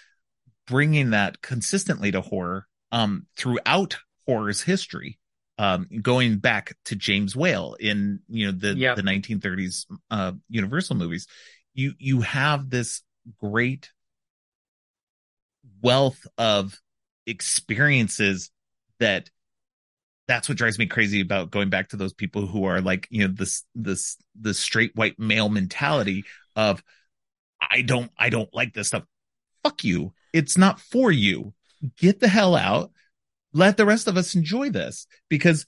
[0.65, 5.19] bringing that consistently to horror um, throughout horror's history
[5.57, 8.95] um, going back to James Whale in you know the yep.
[8.95, 11.27] the 1930s uh, Universal movies,
[11.73, 13.01] you you have this
[13.39, 13.91] great
[15.81, 16.79] wealth of
[17.25, 18.51] experiences
[18.99, 19.29] that
[20.27, 23.27] that's what drives me crazy about going back to those people who are like you
[23.27, 26.23] know this this the straight white male mentality
[26.55, 26.83] of
[27.71, 29.03] I don't, I don't like this stuff.
[29.63, 30.13] Fuck you.
[30.33, 31.53] It's not for you.
[31.97, 32.91] Get the hell out.
[33.55, 35.65] Let the rest of us enjoy this because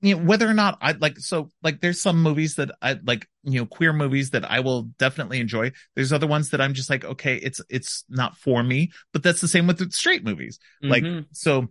[0.00, 3.28] you know, whether or not I like, so like there's some movies that I like,
[3.44, 5.72] you know, queer movies that I will definitely enjoy.
[5.94, 9.42] There's other ones that I'm just like, okay, it's, it's not for me, but that's
[9.42, 10.58] the same with the straight movies.
[10.82, 10.90] Mm-hmm.
[10.90, 11.68] Like, so,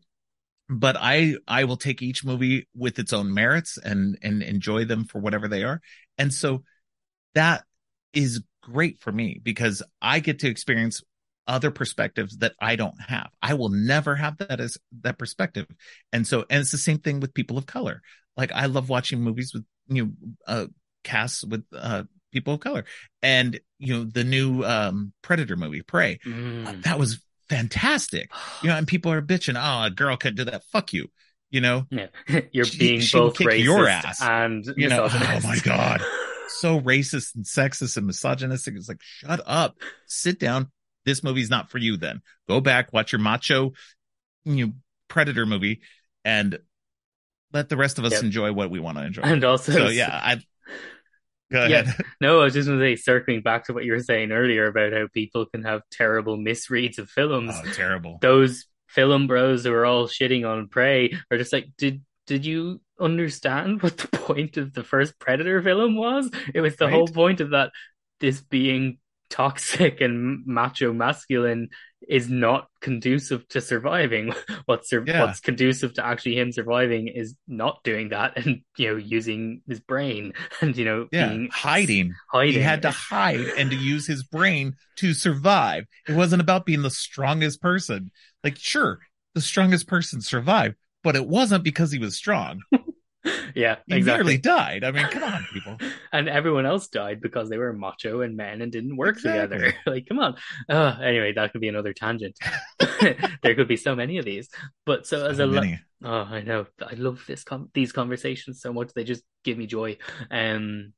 [0.69, 5.05] but I, I will take each movie with its own merits and, and enjoy them
[5.05, 5.81] for whatever they are.
[6.19, 6.63] And so
[7.33, 7.63] that
[8.13, 11.01] is great for me because I get to experience
[11.49, 13.29] other perspectives that I don't have.
[13.41, 15.65] I will never have that as that perspective.
[16.13, 18.01] And so, and it's the same thing with people of color.
[18.37, 20.11] Like I love watching movies with, you know,
[20.47, 20.67] uh,
[21.03, 22.85] casts with, uh, people of color
[23.23, 26.67] and, you know, the new, um, Predator movie, Prey, mm.
[26.67, 27.19] uh, that was
[27.49, 28.31] fantastic.
[28.61, 30.63] You know, and people are bitching, oh, a girl could do that.
[30.71, 31.07] Fuck you.
[31.49, 32.07] You know, yeah.
[32.51, 34.21] you're being she, both racist your ass.
[34.21, 35.99] and you know, oh my God
[36.49, 38.75] so racist and sexist and misogynistic.
[38.75, 40.71] It's like, shut up, sit down.
[41.09, 41.97] This movie's not for you.
[41.97, 43.73] Then go back, watch your macho,
[44.45, 44.73] you know,
[45.07, 45.81] predator movie,
[46.23, 46.59] and
[47.51, 48.23] let the rest of us yep.
[48.23, 49.23] enjoy what we want to enjoy.
[49.23, 50.41] And also, so yeah, I.
[51.51, 51.87] Go ahead.
[51.87, 51.93] Yeah.
[52.21, 54.67] No, I was just going to say, circling back to what you were saying earlier
[54.67, 57.55] about how people can have terrible misreads of films.
[57.55, 58.19] Oh, terrible.
[58.21, 62.81] Those film bros who are all shitting on Prey are just like, did did you
[62.99, 66.29] understand what the point of the first Predator film was?
[66.53, 66.93] It was the right?
[66.93, 67.71] whole point of that
[68.19, 68.99] this being
[69.29, 71.69] toxic and macho masculine
[72.07, 74.33] is not conducive to surviving.
[74.65, 75.21] What's sur- yeah.
[75.21, 79.79] what's conducive to actually him surviving is not doing that and you know using his
[79.79, 82.13] brain and you know yeah hiding.
[82.31, 82.53] Hiding.
[82.53, 85.85] He had to hide and to use his brain to survive.
[86.07, 88.11] It wasn't about being the strongest person.
[88.43, 88.99] Like sure,
[89.35, 92.61] the strongest person survived, but it wasn't because he was strong.
[93.55, 94.23] yeah, he exactly.
[94.23, 94.83] nearly died.
[94.83, 95.77] I mean, come on, people.
[96.13, 99.57] and everyone else died because they were macho and men and didn't work exactly.
[99.57, 99.77] together.
[99.85, 100.35] like, come on.
[100.69, 102.37] Uh, anyway, that could be another tangent.
[103.41, 104.49] there could be so many of these.
[104.85, 105.79] But so, so as a many.
[106.03, 108.93] oh, I know, I love this com- these conversations so much.
[108.93, 109.97] They just give me joy.
[110.31, 110.93] Um,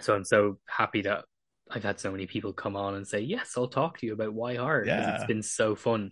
[0.00, 1.24] so I'm so happy that
[1.74, 4.34] I've had so many people come on and say, "Yes, I'll talk to you about
[4.34, 5.16] why horror." Yeah.
[5.16, 6.10] It's been so fun.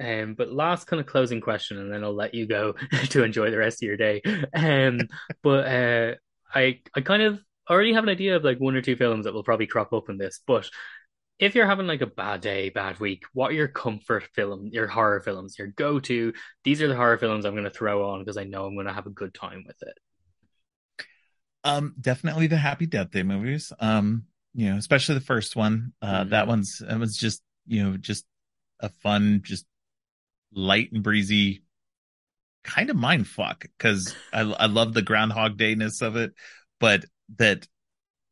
[0.00, 2.74] Um, but last kind of closing question, and then I'll let you go
[3.10, 4.22] to enjoy the rest of your day.
[4.54, 5.00] Um,
[5.42, 6.14] but uh,
[6.54, 9.34] I I kind of already have an idea of like one or two films that
[9.34, 10.40] will probably crop up in this.
[10.46, 10.68] But
[11.38, 14.86] if you're having like a bad day, bad week, what are your comfort film, your
[14.86, 16.34] horror films, your go-to?
[16.64, 18.86] These are the horror films I'm going to throw on because I know I'm going
[18.86, 21.06] to have a good time with it.
[21.64, 23.72] Um, definitely the Happy Death Day movies.
[23.80, 24.24] Um,
[24.54, 25.92] you know, especially the first one.
[26.02, 26.30] Uh, mm-hmm.
[26.30, 28.24] that one's it was just you know just
[28.80, 29.66] a fun, just
[30.52, 31.62] light and breezy
[32.62, 36.32] kind of mind fuck because I I love the Groundhog Dayness of it,
[36.78, 37.04] but
[37.36, 37.66] that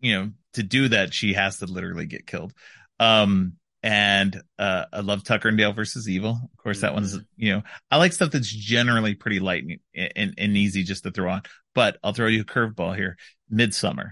[0.00, 2.52] you know to do that she has to literally get killed.
[3.00, 6.30] Um, and uh, I love Tucker and Dale versus Evil.
[6.30, 6.96] Of course, that mm-hmm.
[6.96, 9.64] one's you know I like stuff that's generally pretty light
[9.94, 11.42] and, and, and easy just to throw on.
[11.74, 13.16] But I'll throw you a curveball here.
[13.52, 14.10] Midsommar.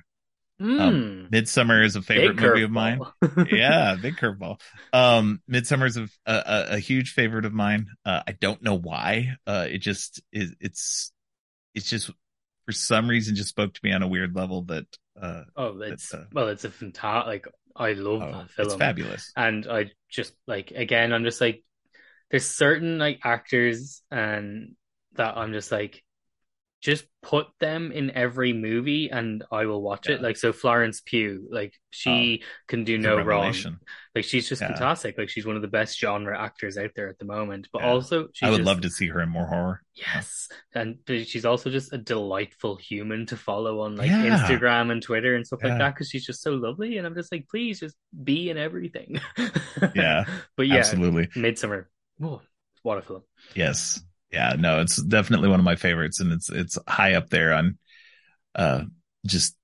[0.60, 0.80] Mm.
[0.80, 3.00] Um, Midsommar is a favorite movie of mine.
[3.50, 4.58] yeah, big curveball.
[4.92, 7.88] Um, Midsommar is a, a, a, huge favorite of mine.
[8.06, 9.36] Uh, I don't know why.
[9.46, 10.54] Uh, it just is.
[10.58, 11.12] It's
[11.74, 12.10] it's just
[12.64, 14.86] for some reason just spoke to me on a weird level that.
[15.20, 17.26] Uh, oh, it's uh, well, it's a fantastic.
[17.26, 18.66] Like I love oh, that film.
[18.66, 19.32] It's fabulous.
[19.36, 21.62] And I just like again, I'm just like,
[22.30, 24.74] there's certain like actors and
[25.16, 26.02] that I'm just like,
[26.86, 30.14] just put them in every movie and I will watch yeah.
[30.14, 30.22] it.
[30.22, 33.52] Like so Florence Pugh, like she oh, can do no wrong.
[34.14, 34.68] Like she's just yeah.
[34.68, 35.18] fantastic.
[35.18, 37.66] Like she's one of the best genre actors out there at the moment.
[37.72, 37.88] But yeah.
[37.88, 39.82] also I would just, love to see her in more horror.
[39.96, 40.48] Yes.
[40.76, 45.44] And she's also just a delightful human to follow on like Instagram and Twitter and
[45.44, 46.98] stuff like that because she's just so lovely.
[46.98, 49.20] And I'm just like, please just be in everything.
[49.96, 50.24] yeah.
[50.56, 51.26] But yeah, absolutely.
[51.34, 51.86] Midsommar.
[52.22, 52.42] Oh,
[52.84, 53.22] what a film.
[53.56, 54.00] Yes
[54.32, 57.78] yeah, no, it's definitely one of my favorites, and it's it's high up there on
[58.54, 58.82] uh
[59.26, 59.56] just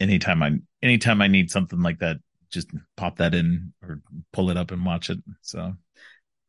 [0.00, 2.18] anytime I anytime I need something like that,
[2.50, 4.00] just pop that in or
[4.32, 5.18] pull it up and watch it.
[5.42, 5.74] So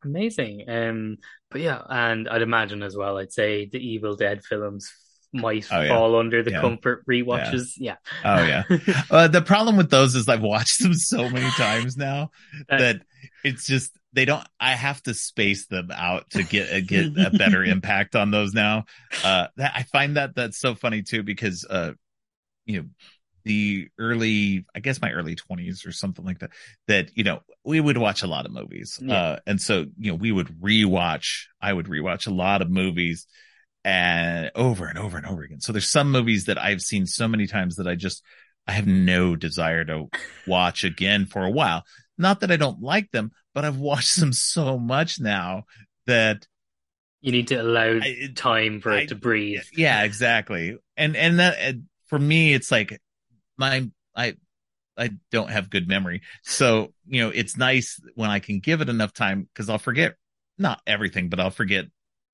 [0.04, 0.68] amazing.
[0.68, 1.18] Um,
[1.50, 3.18] but yeah, and I'd imagine as well.
[3.18, 4.90] I'd say the Evil Dead films
[5.32, 5.88] might oh, yeah.
[5.88, 6.60] fall under the yeah.
[6.60, 7.72] comfort rewatches.
[7.76, 7.96] Yeah.
[8.24, 8.38] yeah.
[8.38, 9.02] Oh yeah.
[9.10, 12.30] uh, the problem with those is I've watched them so many times now
[12.68, 13.02] uh, that
[13.44, 14.44] it's just they don't.
[14.58, 18.52] I have to space them out to get a, get a better impact on those
[18.52, 18.84] now.
[19.24, 21.92] Uh, that I find that that's so funny too because uh,
[22.66, 22.88] you know
[23.44, 26.50] the early i guess my early 20s or something like that
[26.88, 29.14] that you know we would watch a lot of movies yeah.
[29.14, 33.26] uh and so you know we would rewatch i would rewatch a lot of movies
[33.88, 35.60] and over and over and over again.
[35.60, 38.22] So there's some movies that I've seen so many times that I just
[38.66, 40.08] I have no desire to
[40.46, 41.84] watch again for a while.
[42.18, 45.64] Not that I don't like them, but I've watched them so much now
[46.06, 46.46] that
[47.20, 49.62] you need to allow I, time for I, it to breathe.
[49.72, 50.76] Yeah, exactly.
[50.96, 51.76] And and that
[52.06, 53.00] for me, it's like
[53.56, 54.34] my I
[54.96, 58.88] I don't have good memory, so you know it's nice when I can give it
[58.88, 60.16] enough time because I'll forget
[60.58, 61.86] not everything, but I'll forget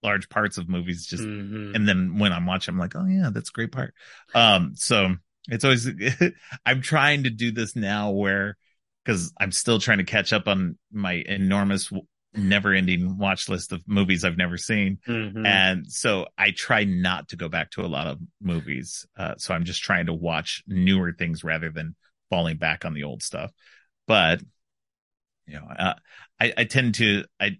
[0.02, 1.74] large parts of movies just mm-hmm.
[1.74, 3.94] and then when I'm watching I'm like, "Oh yeah, that's a great part."
[4.34, 5.14] Um so
[5.48, 5.88] it's always
[6.66, 8.56] I'm trying to do this now where
[9.04, 11.92] cuz I'm still trying to catch up on my enormous
[12.36, 14.98] never-ending watch list of movies I've never seen.
[15.06, 15.46] Mm-hmm.
[15.46, 19.06] And so I try not to go back to a lot of movies.
[19.16, 21.94] Uh, so I'm just trying to watch newer things rather than
[22.30, 23.52] falling back on the old stuff.
[24.06, 24.40] But
[25.46, 25.94] you know, uh,
[26.40, 27.58] I, I tend to I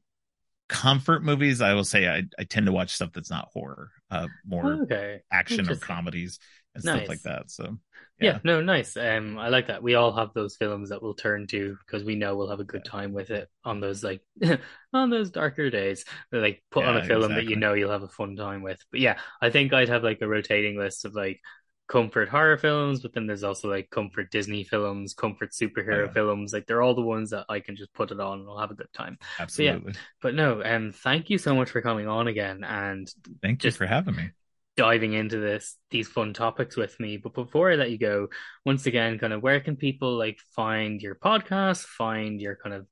[0.69, 4.29] comfort movies, I will say I, I tend to watch stuff that's not horror, uh,
[4.45, 5.21] more okay.
[5.31, 6.39] action or comedies
[6.75, 6.97] and nice.
[6.97, 7.51] stuff like that.
[7.51, 7.79] So
[8.21, 8.33] yeah.
[8.33, 8.39] yeah.
[8.45, 8.97] no, nice.
[8.97, 9.83] Um, I like that.
[9.83, 12.65] We all have those films that we'll turn to because we know we'll have a
[12.65, 14.23] good time with it on those like
[14.93, 16.05] on those darker days.
[16.33, 17.45] Like put yeah, on a film exactly.
[17.45, 18.81] that you know you'll have a fun time with.
[18.91, 21.41] But yeah, I think I'd have like a rotating list of like
[21.87, 26.13] comfort horror films, but then there's also like comfort Disney films, comfort superhero oh, yeah.
[26.13, 26.53] films.
[26.53, 28.71] Like they're all the ones that I can just put it on and I'll have
[28.71, 29.19] a good time.
[29.39, 29.81] Absolutely.
[29.81, 33.09] But, yeah, but no, and um, thank you so much for coming on again and
[33.43, 34.31] thank you for having me.
[34.77, 37.17] Diving into this these fun topics with me.
[37.17, 38.29] But before I let you go,
[38.65, 42.87] once again, kind of where can people like find your podcast, find your kind of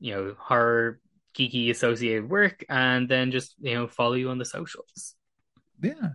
[0.00, 0.98] you know horror
[1.36, 5.14] geeky associated work, and then just you know follow you on the socials.
[5.82, 6.10] Yeah.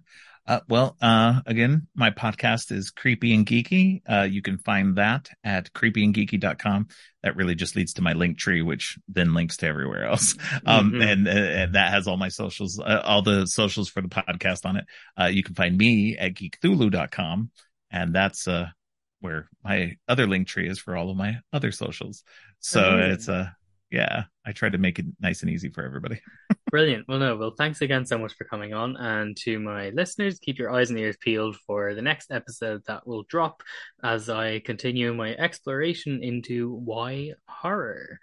[0.47, 4.01] Uh, well, uh, again, my podcast is Creepy and Geeky.
[4.09, 6.87] Uh, you can find that at creepyandgeeky.com.
[7.23, 10.35] That really just leads to my link tree, which then links to everywhere else.
[10.65, 11.01] Um, mm-hmm.
[11.01, 14.65] and, uh, and, that has all my socials, uh, all the socials for the podcast
[14.65, 14.85] on it.
[15.19, 17.51] Uh, you can find me at geekthulhu.com.
[17.89, 18.47] And that's,
[19.21, 22.23] where my other link tree is for all of my other socials.
[22.59, 23.11] So mm-hmm.
[23.11, 23.55] it's a,
[23.91, 26.21] yeah, I try to make it nice and easy for everybody.
[26.71, 27.05] Brilliant.
[27.07, 28.95] Well, no, well, thanks again so much for coming on.
[28.95, 33.05] And to my listeners, keep your eyes and ears peeled for the next episode that
[33.05, 33.61] will drop
[34.03, 38.19] as I continue my exploration into why horror.